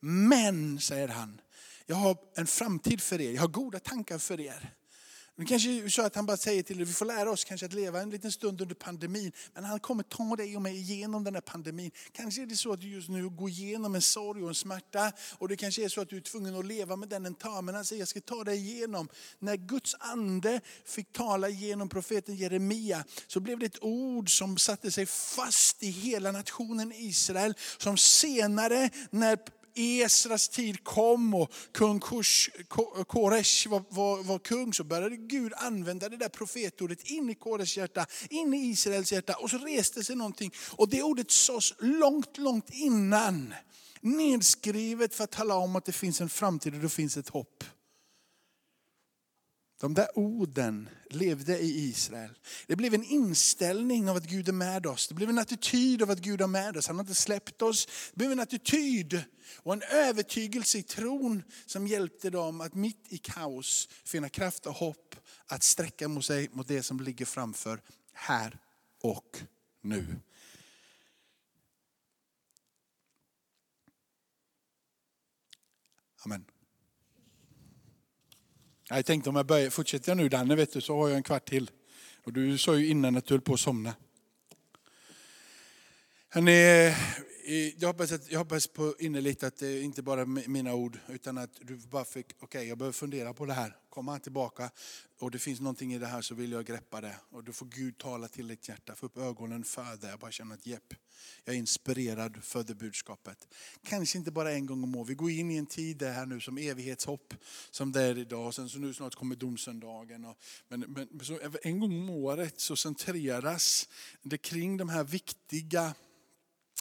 Men, 0.00 0.80
säger 0.80 1.08
han, 1.08 1.40
jag 1.86 1.96
har 1.96 2.16
en 2.34 2.46
framtid 2.46 3.00
för 3.02 3.20
er, 3.20 3.32
jag 3.32 3.40
har 3.40 3.48
goda 3.48 3.78
tankar 3.80 4.18
för 4.18 4.40
er. 4.40 4.74
Det 5.36 5.44
kanske 5.44 5.70
är 5.70 5.88
så 5.88 6.02
att 6.02 6.14
han 6.14 6.26
bara 6.26 6.36
säger 6.36 6.62
till 6.62 6.76
dig, 6.76 6.86
vi 6.86 6.92
får 6.92 7.06
lära 7.06 7.30
oss 7.30 7.44
kanske 7.44 7.66
att 7.66 7.72
leva 7.72 8.00
en 8.00 8.10
liten 8.10 8.32
stund 8.32 8.60
under 8.60 8.74
pandemin. 8.74 9.32
Men 9.54 9.64
han 9.64 9.80
kommer 9.80 10.02
ta 10.02 10.36
dig 10.36 10.56
och 10.56 10.62
mig 10.62 10.76
igenom 10.76 11.24
den 11.24 11.34
här 11.34 11.40
pandemin. 11.40 11.90
Kanske 12.12 12.42
är 12.42 12.46
det 12.46 12.56
så 12.56 12.72
att 12.72 12.80
du 12.80 12.88
just 12.88 13.08
nu 13.08 13.28
går 13.28 13.48
igenom 13.48 13.94
en 13.94 14.02
sorg 14.02 14.42
och 14.42 14.48
en 14.48 14.54
smärta. 14.54 15.12
Och 15.38 15.48
det 15.48 15.56
kanske 15.56 15.84
är 15.84 15.88
så 15.88 16.00
att 16.00 16.08
du 16.08 16.16
är 16.16 16.20
tvungen 16.20 16.56
att 16.56 16.66
leva 16.66 16.96
med 16.96 17.08
den 17.08 17.26
en 17.26 17.34
tag. 17.34 17.64
Men 17.64 17.74
han 17.74 17.84
säger, 17.84 18.00
jag 18.00 18.08
ska 18.08 18.20
ta 18.20 18.44
dig 18.44 18.58
igenom. 18.58 19.08
När 19.38 19.56
Guds 19.56 19.96
ande 19.98 20.60
fick 20.84 21.12
tala 21.12 21.48
genom 21.48 21.88
profeten 21.88 22.36
Jeremia 22.36 23.04
så 23.26 23.40
blev 23.40 23.58
det 23.58 23.66
ett 23.66 23.82
ord 23.82 24.38
som 24.38 24.58
satte 24.58 24.90
sig 24.90 25.06
fast 25.06 25.82
i 25.82 25.90
hela 25.90 26.32
nationen 26.32 26.92
Israel. 26.92 27.54
Som 27.78 27.96
senare 27.96 28.90
när 29.10 29.38
Esras 29.74 30.48
tid 30.48 30.84
kom 30.84 31.34
och 31.34 31.52
kung 31.72 32.00
Koresh 32.00 33.68
var, 33.68 33.82
var, 33.88 34.22
var, 34.22 34.38
kung 34.38 34.74
så 34.74 34.84
började 34.84 35.16
Gud 35.16 35.52
använda 35.56 36.08
det 36.08 36.16
där 36.16 36.28
profetordet 36.28 37.02
in 37.02 37.30
i 37.30 37.34
Koresh 37.34 37.78
hjärta, 37.78 38.06
in 38.30 38.54
i 38.54 38.56
Israels 38.56 39.12
hjärta 39.12 39.34
och 39.34 39.50
så 39.50 39.58
reste 39.58 40.04
sig 40.04 40.16
någonting. 40.16 40.52
Och 40.70 40.88
det 40.88 41.02
ordet 41.02 41.30
sades 41.30 41.74
långt, 41.78 42.38
långt 42.38 42.70
innan. 42.70 43.54
Nedskrivet 44.00 45.14
för 45.14 45.24
att 45.24 45.30
tala 45.30 45.54
om 45.54 45.76
att 45.76 45.84
det 45.84 45.92
finns 45.92 46.20
en 46.20 46.28
framtid 46.28 46.74
och 46.74 46.80
det 46.80 46.88
finns 46.88 47.16
ett 47.16 47.28
hopp. 47.28 47.64
De 49.82 49.94
där 49.94 50.18
orden 50.18 50.88
levde 51.10 51.58
i 51.58 51.88
Israel. 51.88 52.38
Det 52.66 52.76
blev 52.76 52.94
en 52.94 53.04
inställning 53.04 54.10
av 54.10 54.16
att 54.16 54.24
Gud 54.24 54.48
är 54.48 54.52
med 54.52 54.86
oss. 54.86 55.08
Det 55.08 55.14
blev 55.14 55.28
en 55.28 55.38
attityd 55.38 56.02
av 56.02 56.10
att 56.10 56.18
Gud 56.18 56.40
är 56.40 56.46
med 56.46 56.76
oss. 56.76 56.86
Han 56.86 56.96
har 56.96 57.02
inte 57.02 57.14
släppt 57.14 57.62
oss. 57.62 57.86
Det 57.86 58.16
blev 58.16 58.32
en 58.32 58.40
attityd 58.40 59.24
och 59.56 59.72
en 59.72 59.82
övertygelse 59.82 60.78
i 60.78 60.82
tron 60.82 61.42
som 61.66 61.86
hjälpte 61.86 62.30
dem 62.30 62.60
att 62.60 62.74
mitt 62.74 63.06
i 63.08 63.18
kaos 63.18 63.88
finna 64.04 64.28
kraft 64.28 64.66
och 64.66 64.74
hopp 64.74 65.16
att 65.46 65.62
sträcka 65.62 66.08
mot 66.08 66.24
sig 66.24 66.48
mot 66.52 66.68
det 66.68 66.82
som 66.82 67.00
ligger 67.00 67.24
framför 67.24 67.82
här 68.12 68.58
och 69.00 69.38
nu. 69.80 70.06
Amen. 76.24 76.44
Jag 78.94 79.06
tänkte 79.06 79.30
om 79.30 79.36
jag 79.36 79.46
börjar, 79.46 79.70
fortsätter 79.70 80.10
jag 80.10 80.16
nu 80.16 80.28
Danne, 80.28 80.56
vet 80.56 80.72
du, 80.72 80.80
så 80.80 80.96
har 80.96 81.08
jag 81.08 81.16
en 81.16 81.22
kvart 81.22 81.48
till. 81.48 81.70
Och 82.24 82.32
du 82.32 82.58
sa 82.58 82.76
ju 82.76 82.86
innan 82.86 83.16
att 83.16 83.26
du 83.26 83.34
höll 83.34 83.40
på 83.40 83.54
att 83.54 83.60
somna. 83.60 83.94
Hörrni, 86.28 86.94
jag 87.76 87.88
hoppas, 87.88 88.12
att, 88.12 88.30
jag 88.30 88.38
hoppas 88.38 88.66
på 88.66 88.94
innerligt 88.98 89.42
att 89.42 89.56
det 89.56 89.80
inte 89.80 90.02
bara 90.02 90.20
är 90.20 90.48
mina 90.48 90.74
ord, 90.74 90.98
utan 91.08 91.38
att 91.38 91.50
du 91.60 91.76
bara 91.76 92.04
fick, 92.04 92.26
okej 92.26 92.44
okay, 92.44 92.64
jag 92.68 92.78
behöver 92.78 92.92
fundera 92.92 93.34
på 93.34 93.46
det 93.46 93.52
här. 93.52 93.76
Kommer 93.88 94.12
han 94.12 94.20
tillbaka 94.20 94.70
och 95.18 95.30
det 95.30 95.38
finns 95.38 95.60
någonting 95.60 95.94
i 95.94 95.98
det 95.98 96.06
här 96.06 96.22
så 96.22 96.34
vill 96.34 96.52
jag 96.52 96.66
greppa 96.66 97.00
det. 97.00 97.16
Och 97.30 97.44
då 97.44 97.52
får 97.52 97.66
Gud 97.66 97.98
tala 97.98 98.28
till 98.28 98.48
ditt 98.48 98.68
hjärta, 98.68 98.94
få 98.94 99.06
upp 99.06 99.18
ögonen 99.18 99.64
för 99.64 99.96
det. 100.00 100.08
Jag 100.08 100.18
bara 100.18 100.30
känner 100.30 100.54
att 100.54 100.66
jepp, 100.66 100.94
jag 101.44 101.54
är 101.54 101.58
inspirerad 101.58 102.44
för 102.44 102.62
det 102.62 102.74
budskapet. 102.74 103.48
Kanske 103.82 104.18
inte 104.18 104.30
bara 104.30 104.52
en 104.52 104.66
gång 104.66 104.84
om 104.84 104.96
året. 104.96 105.10
Vi 105.10 105.14
går 105.14 105.30
in 105.30 105.50
i 105.50 105.56
en 105.56 105.66
tid 105.66 106.02
här 106.02 106.26
nu 106.26 106.40
som 106.40 106.58
evighetshopp, 106.58 107.34
som 107.70 107.92
det 107.92 108.02
är 108.02 108.18
idag. 108.18 108.54
Sen 108.54 108.68
så 108.68 108.78
nu 108.78 108.94
snart 108.94 109.14
kommer 109.14 109.36
domsöndagen. 109.36 110.24
Och, 110.24 110.36
men, 110.68 110.80
men 110.80 111.20
så 111.22 111.38
en 111.62 111.80
gång 111.80 111.92
om 111.92 112.10
året 112.10 112.60
så 112.60 112.76
centreras 112.76 113.88
det 114.22 114.38
kring 114.38 114.76
de 114.76 114.88
här 114.88 115.04
viktiga 115.04 115.94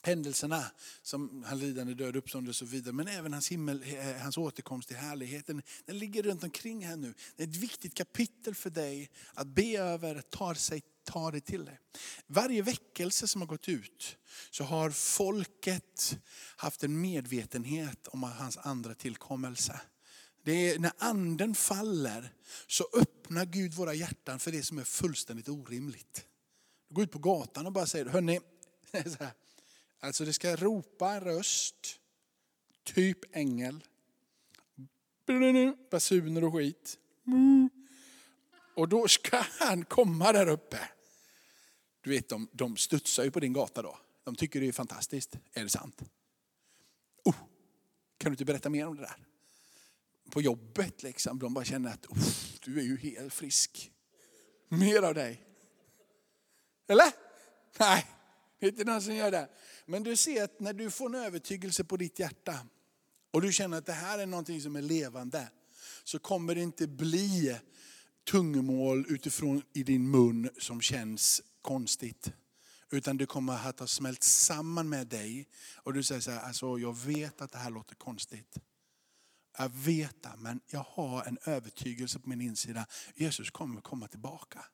händelserna 0.01 0.65
som 1.01 1.43
han 1.47 1.59
lidande, 1.59 1.93
död, 1.93 2.15
uppståndelse 2.15 2.63
och 2.63 2.69
så 2.69 2.75
vidare. 2.75 2.93
Men 2.93 3.07
även 3.07 3.33
hans, 3.33 3.51
himmel, 3.51 3.83
eh, 3.85 4.21
hans 4.21 4.37
återkomst 4.37 4.87
till 4.87 4.97
härligheten. 4.97 5.61
Den 5.85 5.97
ligger 5.97 6.23
runt 6.23 6.43
omkring 6.43 6.85
här 6.85 6.95
nu. 6.95 7.13
Det 7.35 7.43
är 7.43 7.47
ett 7.47 7.55
viktigt 7.55 7.93
kapitel 7.93 8.55
för 8.55 8.69
dig 8.69 9.09
att 9.33 9.47
be 9.47 9.77
över, 9.77 10.21
ta, 10.21 10.55
sig, 10.55 10.81
ta 11.03 11.31
det 11.31 11.41
till 11.41 11.65
dig. 11.65 11.79
Varje 12.27 12.61
väckelse 12.61 13.27
som 13.27 13.41
har 13.41 13.47
gått 13.47 13.69
ut 13.69 14.17
så 14.51 14.63
har 14.63 14.91
folket 14.91 16.17
haft 16.55 16.83
en 16.83 17.01
medvetenhet 17.01 18.07
om 18.07 18.23
hans 18.23 18.57
andra 18.57 18.95
tillkommelse. 18.95 19.81
Det 20.43 20.51
är 20.51 20.79
när 20.79 20.91
anden 20.97 21.55
faller 21.55 22.33
så 22.67 22.87
öppnar 22.93 23.45
Gud 23.45 23.73
våra 23.73 23.93
hjärtan 23.93 24.39
för 24.39 24.51
det 24.51 24.63
som 24.63 24.77
är 24.77 24.83
fullständigt 24.83 25.49
orimligt. 25.49 26.25
Gå 26.89 27.03
ut 27.03 27.11
på 27.11 27.19
gatan 27.19 27.65
och 27.65 27.71
bara 27.71 27.85
säger, 27.85 28.05
hörni, 28.05 28.39
Alltså 30.03 30.25
det 30.25 30.33
ska 30.33 30.55
ropa 30.55 31.11
en 31.11 31.21
röst, 31.21 31.99
typ 32.83 33.35
ängel. 33.35 33.83
Basuner 35.91 36.43
och 36.43 36.53
skit. 36.53 36.97
Och 38.75 38.89
då 38.89 39.07
ska 39.07 39.45
han 39.59 39.85
komma 39.85 40.31
där 40.31 40.47
uppe. 40.47 40.79
Du 42.01 42.09
vet, 42.09 42.29
de, 42.29 42.47
de 42.51 42.77
studsar 42.77 43.23
ju 43.23 43.31
på 43.31 43.39
din 43.39 43.53
gata 43.53 43.81
då. 43.81 43.97
De 44.23 44.35
tycker 44.35 44.61
det 44.61 44.67
är 44.67 44.71
fantastiskt. 44.71 45.35
Är 45.53 45.63
det 45.63 45.69
sant? 45.69 46.01
Oh, 47.23 47.35
kan 48.17 48.31
du 48.31 48.33
inte 48.33 48.45
berätta 48.45 48.69
mer 48.69 48.87
om 48.87 48.95
det 48.95 49.01
där? 49.01 49.25
På 50.31 50.41
jobbet 50.41 51.03
liksom, 51.03 51.39
de 51.39 51.53
bara 51.53 51.65
känner 51.65 51.93
att 51.93 52.05
oh, 52.05 52.17
du 52.63 52.79
är 52.79 52.83
ju 52.83 52.97
helt 52.97 53.33
frisk. 53.33 53.91
Mer 54.67 55.01
av 55.01 55.13
dig. 55.13 55.43
Eller? 56.87 57.11
Nej, 57.79 58.07
det 58.61 58.67
är 58.67 58.71
inte 58.71 58.83
någon 58.83 59.01
som 59.01 59.15
gör 59.15 59.31
det. 59.31 59.49
Men 59.85 60.03
du 60.03 60.15
ser 60.15 60.43
att 60.43 60.59
när 60.59 60.73
du 60.73 60.91
får 60.91 61.05
en 61.05 61.15
övertygelse 61.15 61.83
på 61.83 61.97
ditt 61.97 62.19
hjärta 62.19 62.59
och 63.31 63.41
du 63.41 63.51
känner 63.51 63.77
att 63.77 63.85
det 63.85 63.93
här 63.93 64.19
är 64.19 64.25
någonting 64.25 64.61
som 64.61 64.75
är 64.75 64.81
levande, 64.81 65.47
så 66.03 66.19
kommer 66.19 66.55
det 66.55 66.61
inte 66.61 66.87
bli 66.87 67.59
tungomål 68.31 69.05
utifrån 69.09 69.61
i 69.73 69.83
din 69.83 70.11
mun 70.11 70.49
som 70.57 70.81
känns 70.81 71.41
konstigt. 71.61 72.31
Utan 72.91 73.17
det 73.17 73.25
kommer 73.25 73.53
att 73.53 73.79
ha 73.79 73.87
smält 73.87 74.23
samman 74.23 74.89
med 74.89 75.07
dig 75.07 75.47
och 75.75 75.93
du 75.93 76.03
säger 76.03 76.21
så 76.21 76.31
här, 76.31 76.39
alltså 76.39 76.79
jag 76.79 76.97
vet 76.97 77.41
att 77.41 77.51
det 77.51 77.57
här 77.57 77.71
låter 77.71 77.95
konstigt. 77.95 78.57
Jag 79.57 79.69
vet 79.69 80.23
det, 80.23 80.33
men 80.37 80.59
jag 80.67 80.85
har 80.89 81.23
en 81.23 81.37
övertygelse 81.45 82.19
på 82.19 82.29
min 82.29 82.41
insida. 82.41 82.85
Jesus 83.15 83.49
kommer 83.49 83.81
komma 83.81 84.07
tillbaka. 84.07 84.65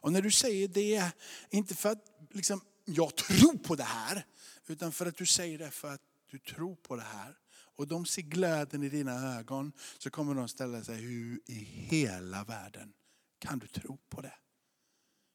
Och 0.00 0.12
när 0.12 0.22
du 0.22 0.30
säger 0.30 0.68
det, 0.68 1.12
inte 1.50 1.74
för 1.74 1.88
att 1.88 2.04
liksom, 2.30 2.60
jag 2.94 3.16
tror 3.16 3.58
på 3.58 3.74
det 3.74 3.84
här, 3.84 4.26
utan 4.66 4.92
för 4.92 5.06
att 5.06 5.16
du 5.16 5.26
säger 5.26 5.58
det 5.58 5.70
för 5.70 5.94
att 5.94 6.02
du 6.30 6.38
tror 6.38 6.74
på 6.74 6.96
det 6.96 7.02
här. 7.02 7.38
Och 7.50 7.88
de 7.88 8.06
ser 8.06 8.22
glöden 8.22 8.82
i 8.82 8.88
dina 8.88 9.38
ögon, 9.38 9.72
så 9.98 10.10
kommer 10.10 10.34
de 10.34 10.48
ställa 10.48 10.84
sig, 10.84 10.96
hur 10.96 11.40
i 11.46 11.54
hela 11.64 12.44
världen 12.44 12.92
kan 13.38 13.58
du 13.58 13.66
tro 13.66 13.98
på 14.08 14.20
det? 14.20 14.34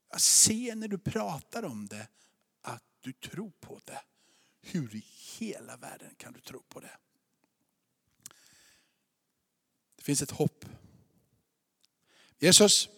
Jag 0.10 0.22
ser 0.22 0.76
när 0.76 0.88
du 0.88 0.98
pratar 0.98 1.64
om 1.64 1.88
det 1.88 2.08
att 2.62 2.84
du 3.02 3.14
tror 3.14 3.52
på 3.60 3.82
det. 3.86 4.02
Hur 4.62 4.96
i 4.96 5.06
hela 5.38 5.78
världen 5.78 6.16
kan 6.18 6.34
du 6.34 6.40
tro 6.40 6.64
på 6.70 6.80
det? 6.80 6.98
Det 9.96 10.04
finns 10.04 10.22
ett 10.22 10.32
hopp. 10.32 10.66
Jesus, 12.40 12.90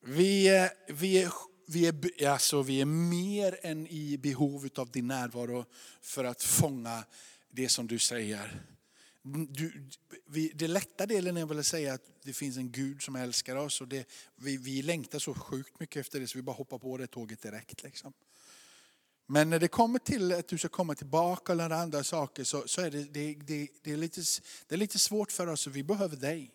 vi, 0.00 0.56
eh, 0.56 0.70
vi, 0.88 1.22
är, 1.22 1.32
vi, 1.70 1.86
är, 1.86 2.28
alltså, 2.28 2.62
vi 2.62 2.80
är 2.80 2.84
mer 2.84 3.58
än 3.62 3.86
i 3.86 4.18
behov 4.18 4.68
av 4.74 4.90
din 4.90 5.06
närvaro 5.06 5.64
för 6.00 6.24
att 6.24 6.42
fånga 6.42 7.04
det 7.50 7.68
som 7.68 7.86
du 7.86 7.98
säger. 7.98 8.62
Mm, 9.24 9.46
du, 9.50 9.88
vi, 10.26 10.52
det 10.54 10.68
lätta 10.68 11.06
delen 11.06 11.36
är 11.36 11.46
väl 11.46 11.58
att 11.58 11.66
säga 11.66 11.94
att 11.94 12.02
det 12.22 12.32
finns 12.32 12.56
en 12.56 12.72
Gud 12.72 13.02
som 13.02 13.16
älskar 13.16 13.56
oss. 13.56 13.80
Och 13.80 13.88
det, 13.88 14.08
vi, 14.36 14.56
vi 14.56 14.82
längtar 14.82 15.18
så 15.18 15.34
sjukt 15.34 15.80
mycket 15.80 16.00
efter 16.00 16.20
det 16.20 16.26
så 16.26 16.38
vi 16.38 16.42
bara 16.42 16.56
hoppar 16.56 16.78
på 16.78 16.96
det 16.96 17.06
tåget 17.06 17.42
direkt. 17.42 17.82
Liksom. 17.82 18.12
Men 19.26 19.50
när 19.50 19.58
det 19.58 19.68
kommer 19.68 19.98
till 19.98 20.32
att 20.32 20.48
du 20.48 20.58
ska 20.58 20.68
komma 20.68 20.94
tillbaka 20.94 21.52
eller 21.52 21.70
andra 21.70 22.04
saker 22.04 22.44
så, 22.44 22.62
så 22.66 22.80
är 22.80 22.90
det, 22.90 23.04
det, 23.04 23.34
det, 23.34 23.68
det, 23.82 23.92
är 23.92 23.96
lite, 23.96 24.20
det 24.66 24.74
är 24.74 24.78
lite 24.78 24.98
svårt 24.98 25.32
för 25.32 25.46
oss 25.46 25.66
och 25.66 25.76
vi 25.76 25.82
behöver 25.82 26.16
dig. 26.16 26.52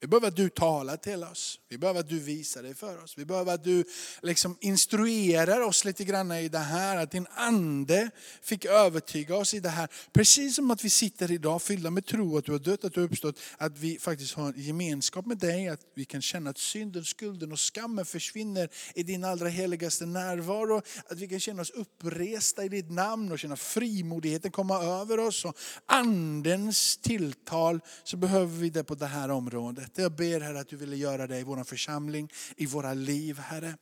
Vi 0.00 0.06
behöver 0.06 0.28
att 0.28 0.36
du 0.36 0.48
talar 0.48 0.96
till 0.96 1.24
oss. 1.24 1.60
Vi 1.68 1.78
behöver 1.78 2.00
att 2.00 2.08
du 2.08 2.18
visar 2.18 2.62
dig 2.62 2.74
för 2.74 3.04
oss. 3.04 3.18
Vi 3.18 3.24
behöver 3.24 3.54
att 3.54 3.64
du 3.64 3.84
liksom 4.22 4.56
instruerar 4.60 5.60
oss 5.60 5.84
lite 5.84 6.04
grann 6.04 6.32
i 6.32 6.48
det 6.48 6.58
här. 6.58 6.96
Att 6.96 7.10
din 7.10 7.26
ande 7.34 8.10
fick 8.42 8.64
övertyga 8.64 9.36
oss 9.36 9.54
i 9.54 9.60
det 9.60 9.68
här. 9.68 9.88
Precis 10.12 10.56
som 10.56 10.70
att 10.70 10.84
vi 10.84 10.90
sitter 10.90 11.32
idag 11.32 11.62
fyllda 11.62 11.90
med 11.90 12.06
tro 12.06 12.38
att 12.38 12.44
du 12.44 12.52
har 12.52 12.58
dött, 12.58 12.84
att 12.84 12.94
du 12.94 13.00
har 13.00 13.08
uppstått. 13.08 13.38
Att 13.56 13.78
vi 13.78 13.98
faktiskt 13.98 14.34
har 14.34 14.52
gemenskap 14.56 15.26
med 15.26 15.38
dig. 15.38 15.68
Att 15.68 15.80
vi 15.94 16.04
kan 16.04 16.22
känna 16.22 16.50
att 16.50 16.58
synden, 16.58 17.04
skulden 17.04 17.52
och 17.52 17.60
skammen 17.60 18.04
försvinner 18.04 18.68
i 18.94 19.02
din 19.02 19.24
allra 19.24 19.48
heligaste 19.48 20.06
närvaro. 20.06 20.82
Att 21.06 21.18
vi 21.18 21.28
kan 21.28 21.40
känna 21.40 21.62
oss 21.62 21.70
uppresta 21.70 22.64
i 22.64 22.68
ditt 22.68 22.90
namn 22.90 23.32
och 23.32 23.38
känna 23.38 23.56
frimodigheten 23.56 24.50
komma 24.50 24.82
över 24.82 25.18
oss. 25.18 25.44
Och 25.44 25.56
andens 25.86 26.96
tilltal 26.96 27.80
så 28.04 28.16
behöver 28.16 28.56
vi 28.58 28.70
det 28.70 28.84
på 28.84 28.94
det 28.94 29.06
här 29.06 29.30
området 29.30 29.79
livet. 29.80 29.98
Jag 29.98 30.12
ber 30.12 30.40
Herre 30.40 30.60
att 30.60 30.68
du 30.68 30.76
ville 30.76 30.96
göra 30.96 31.26
det 31.26 31.38
i 31.38 31.42
vår 31.42 31.64
församling, 31.64 32.30
i 32.56 32.66
våra 32.66 32.94
liv 32.94 33.38
Herre. 33.38 33.76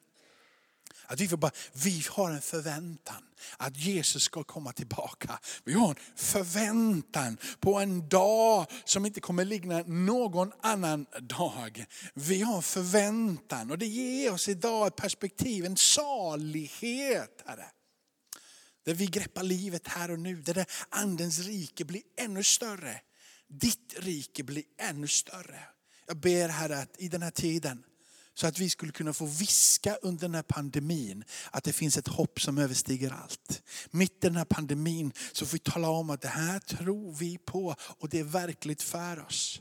Att 1.07 1.21
vi, 1.21 1.29
får 1.29 1.37
bara, 1.37 1.53
vi 1.73 2.05
har 2.11 2.31
en 2.31 2.43
förväntan 2.43 3.23
att 3.57 3.77
Jesus 3.77 4.23
ska 4.23 4.45
komma 4.45 4.73
tillbaka. 4.73 5.39
Vi 5.65 5.73
har 5.73 5.89
en 5.89 5.97
förväntan 6.17 7.39
på 7.61 7.79
en 7.79 8.09
dag 8.09 8.67
som 8.85 9.07
inte 9.07 9.21
kommer 9.21 9.45
likna 9.45 9.83
någon 9.87 10.53
annan 10.63 11.07
dag. 11.21 11.85
Vi 12.15 12.43
har 12.43 12.57
en 12.57 12.63
förväntan 12.63 13.71
och 13.71 13.79
det 13.79 13.87
ger 13.87 14.33
oss 14.33 14.49
idag 14.49 14.87
ett 14.87 14.97
perspektiv, 14.97 15.65
en 15.65 15.77
salighet. 15.77 17.43
Herre. 17.47 17.67
Där 18.85 18.95
vi 18.95 19.07
greppar 19.07 19.43
livet 19.43 19.89
här 19.89 20.11
och 20.11 20.19
nu, 20.19 20.37
där 20.37 20.55
det 20.55 20.67
andens 20.89 21.39
rike 21.39 21.85
blir 21.85 22.03
ännu 22.17 22.43
större. 22.43 23.01
Ditt 23.49 23.95
rike 23.99 24.43
blir 24.45 24.65
ännu 24.79 25.09
större. 25.09 25.61
Jag 26.09 26.17
ber 26.17 26.49
Herre 26.49 26.79
att 26.79 26.97
i 26.99 27.09
den 27.09 27.23
här 27.23 27.31
tiden, 27.31 27.85
så 28.35 28.47
att 28.47 28.59
vi 28.59 28.71
skulle 28.71 28.93
kunna 28.93 29.13
få 29.13 29.27
viska 29.27 29.95
under 30.03 30.21
den 30.21 30.35
här 30.35 30.43
pandemin 30.43 31.25
att 31.51 31.65
det 31.65 31.73
finns 31.73 31.97
ett 31.97 32.09
hopp 32.09 32.41
som 32.41 32.59
överstiger 32.59 33.11
allt. 33.23 33.63
Mitt 33.91 34.13
i 34.13 34.17
den 34.21 34.37
här 34.37 34.45
pandemin 34.45 35.13
så 35.33 35.47
får 35.47 35.53
vi 35.53 35.59
tala 35.59 35.89
om 35.89 36.11
att 36.11 36.21
det 36.21 36.29
här 36.29 36.59
tror 36.59 37.13
vi 37.13 37.39
på 37.39 37.75
och 37.81 38.09
det 38.09 38.19
är 38.19 38.25
verkligt 38.25 38.83
för 38.83 39.27
oss. 39.27 39.61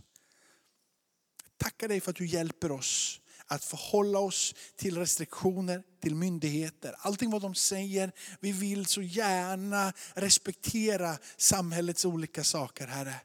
Tackar 1.57 1.88
dig 1.88 2.01
för 2.01 2.12
att 2.12 2.17
du 2.17 2.25
hjälper 2.25 2.71
oss 2.71 3.19
att 3.47 3.63
förhålla 3.63 4.19
oss 4.19 4.55
till 4.75 4.97
restriktioner, 4.97 5.83
till 6.01 6.15
myndigheter. 6.15 6.95
Allting 6.97 7.29
vad 7.29 7.41
de 7.41 7.55
säger, 7.55 8.12
vi 8.39 8.51
vill 8.51 8.86
så 8.86 9.01
gärna 9.01 9.93
respektera 10.13 11.17
samhällets 11.38 12.05
olika 12.05 12.43
saker 12.43 12.88
Herre. 12.88 13.15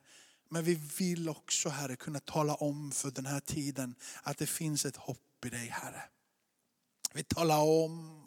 Men 0.53 0.65
vi 0.65 0.81
vill 0.99 1.29
också 1.29 1.69
Herre 1.69 1.97
kunna 1.97 2.21
tala 2.21 2.55
om 2.55 2.93
för 2.93 3.11
den 3.11 3.27
här 3.27 3.41
tiden 3.41 3.95
att 4.23 4.39
det 4.39 4.47
finns 4.47 4.85
ett 4.85 4.97
hopp 4.97 5.45
i 5.47 5.49
dig 5.49 5.69
Herre. 5.69 6.03
Vi 7.15 7.23
talar 7.23 7.59
om 7.59 8.27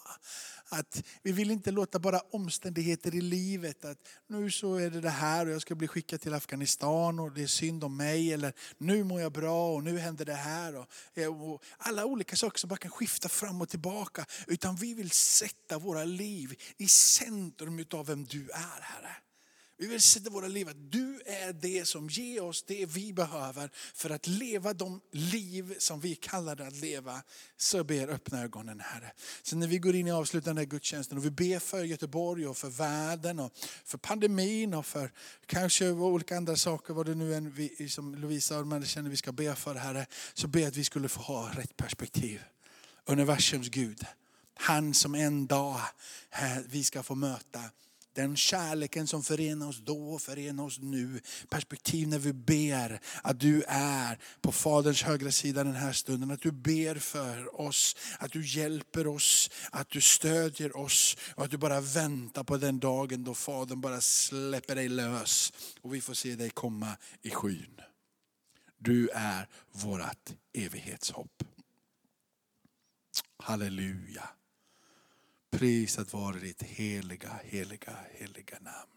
att 0.66 1.04
vi 1.22 1.32
vill 1.32 1.52
inte 1.52 1.72
låta 1.72 2.00
bara 2.00 2.20
omständigheter 2.20 3.16
i 3.16 3.22
livet, 3.22 3.86
att 3.86 3.98
nu 4.28 4.52
så 4.52 4.76
är 4.76 4.90
det 4.90 5.02
det 5.02 5.10
här 5.10 5.46
och 5.46 5.52
jag 5.52 5.62
ska 5.62 5.76
bli 5.76 5.88
skickad 5.88 6.22
till 6.22 6.34
Afghanistan 6.34 7.20
och 7.20 7.32
det 7.32 7.44
är 7.44 7.48
synd 7.48 7.84
om 7.84 7.98
mig. 7.98 8.34
Eller 8.34 8.54
nu 8.78 9.04
mår 9.04 9.22
jag 9.22 9.32
bra 9.32 9.74
och 9.74 9.84
nu 9.84 10.00
händer 10.00 10.26
det 10.26 10.34
här. 10.34 10.76
Och, 10.76 10.88
och 11.42 11.64
alla 11.78 12.06
olika 12.06 12.36
saker 12.36 12.60
som 12.60 12.68
bara 12.68 12.78
kan 12.78 12.92
skifta 12.92 13.30
fram 13.30 13.62
och 13.62 13.70
tillbaka. 13.70 14.26
Utan 14.48 14.76
vi 14.76 14.94
vill 14.94 15.12
sätta 15.12 15.80
våra 15.80 16.04
liv 16.04 16.62
i 16.78 16.88
centrum 16.88 17.86
av 17.92 18.06
vem 18.06 18.26
du 18.26 18.50
är 18.50 18.82
Herre. 18.82 19.16
Vi 19.78 19.88
vill 19.88 20.02
sätta 20.02 20.30
våra 20.30 20.48
liv 20.48 20.70
att 20.70 20.92
du 20.92 21.05
är 21.46 21.54
det 21.54 21.88
som 21.88 22.10
ger 22.10 22.44
oss 22.44 22.64
det 22.64 22.86
vi 22.86 23.14
behöver 23.14 23.70
för 23.94 24.10
att 24.10 24.28
leva 24.28 24.74
de 24.74 25.02
liv 25.12 25.76
som 25.80 26.00
vi 26.00 26.16
kallar 26.16 26.56
det 26.56 26.68
att 26.68 26.76
leva. 26.76 27.22
Så 27.58 27.84
ber 27.84 28.08
öppna 28.08 28.44
ögonen 28.44 28.80
Herre. 28.80 29.12
Så 29.44 29.56
när 29.56 29.68
vi 29.68 29.78
går 29.78 29.96
in 29.96 30.08
i 30.08 30.12
avslutande 30.12 30.66
gudstjänsten 30.66 31.18
och 31.18 31.26
vi 31.26 31.32
ber 31.32 31.60
för 31.60 31.84
Göteborg 31.84 32.48
och 32.48 32.58
för 32.58 32.70
världen 32.70 33.40
och 33.40 33.54
för 33.86 33.98
pandemin 33.98 34.74
och 34.74 34.86
för 34.86 35.12
kanske 35.46 35.90
olika 35.90 36.38
andra 36.38 36.56
saker, 36.56 36.94
vad 36.94 37.06
det 37.06 37.16
nu 37.16 37.36
än 37.36 37.52
vi, 37.52 37.90
som 37.90 38.16
Lovisa 38.16 38.58
och 38.58 38.68
de 38.68 38.86
känner 38.86 39.10
vi 39.10 39.18
ska 39.18 39.32
be 39.32 39.56
för 39.56 39.76
Herre. 39.76 40.06
Så 40.34 40.48
ber 40.48 40.68
att 40.68 40.76
vi 40.76 40.84
skulle 40.84 41.10
få 41.10 41.22
ha 41.22 41.50
rätt 41.50 41.78
perspektiv. 41.78 42.42
Universums 43.06 43.70
Gud. 43.70 44.06
Han 44.54 44.94
som 44.94 45.16
en 45.16 45.48
dag 45.48 45.82
vi 46.68 46.84
ska 46.84 47.04
få 47.04 47.16
möta 47.16 47.60
den 48.16 48.36
kärleken 48.36 49.08
som 49.08 49.24
förenar 49.24 49.68
oss 49.68 49.80
då 49.80 50.14
och 50.14 50.22
förenar 50.22 50.64
oss 50.64 50.80
nu. 50.80 51.22
Perspektiv 51.50 52.08
när 52.08 52.20
vi 52.20 52.34
ber 52.34 53.00
att 53.24 53.40
du 53.40 53.64
är 53.68 54.20
på 54.42 54.52
Faderns 54.52 55.04
högra 55.04 55.32
sida 55.32 55.64
den 55.64 55.76
här 55.76 55.94
stunden. 55.94 56.32
Att 56.32 56.42
du 56.42 56.52
ber 56.52 56.96
för 56.96 57.62
oss, 57.62 57.96
att 58.20 58.32
du 58.32 58.46
hjälper 58.46 59.08
oss, 59.08 59.50
att 59.72 59.90
du 59.90 60.02
stödjer 60.02 60.78
oss. 60.78 61.18
Och 61.36 61.44
att 61.44 61.52
du 61.52 61.58
bara 61.58 61.82
väntar 61.82 62.44
på 62.44 62.58
den 62.58 62.80
dagen 62.80 63.24
då 63.24 63.34
Fadern 63.34 63.82
bara 63.82 64.02
släpper 64.02 64.76
dig 64.76 64.90
lös. 64.90 65.54
Och 65.82 65.94
vi 65.94 66.02
får 66.02 66.14
se 66.14 66.36
dig 66.36 66.50
komma 66.50 66.98
i 67.22 67.30
skyn. 67.30 67.82
Du 68.78 69.10
är 69.10 69.48
vårt 69.72 70.30
evighetshopp. 70.54 71.44
Halleluja. 73.38 74.30
Prisat 75.56 76.12
vare 76.12 76.42
ditt 76.42 76.64
heliga, 76.76 77.38
heliga, 77.48 77.96
heliga 78.20 78.58
namn. 78.60 78.95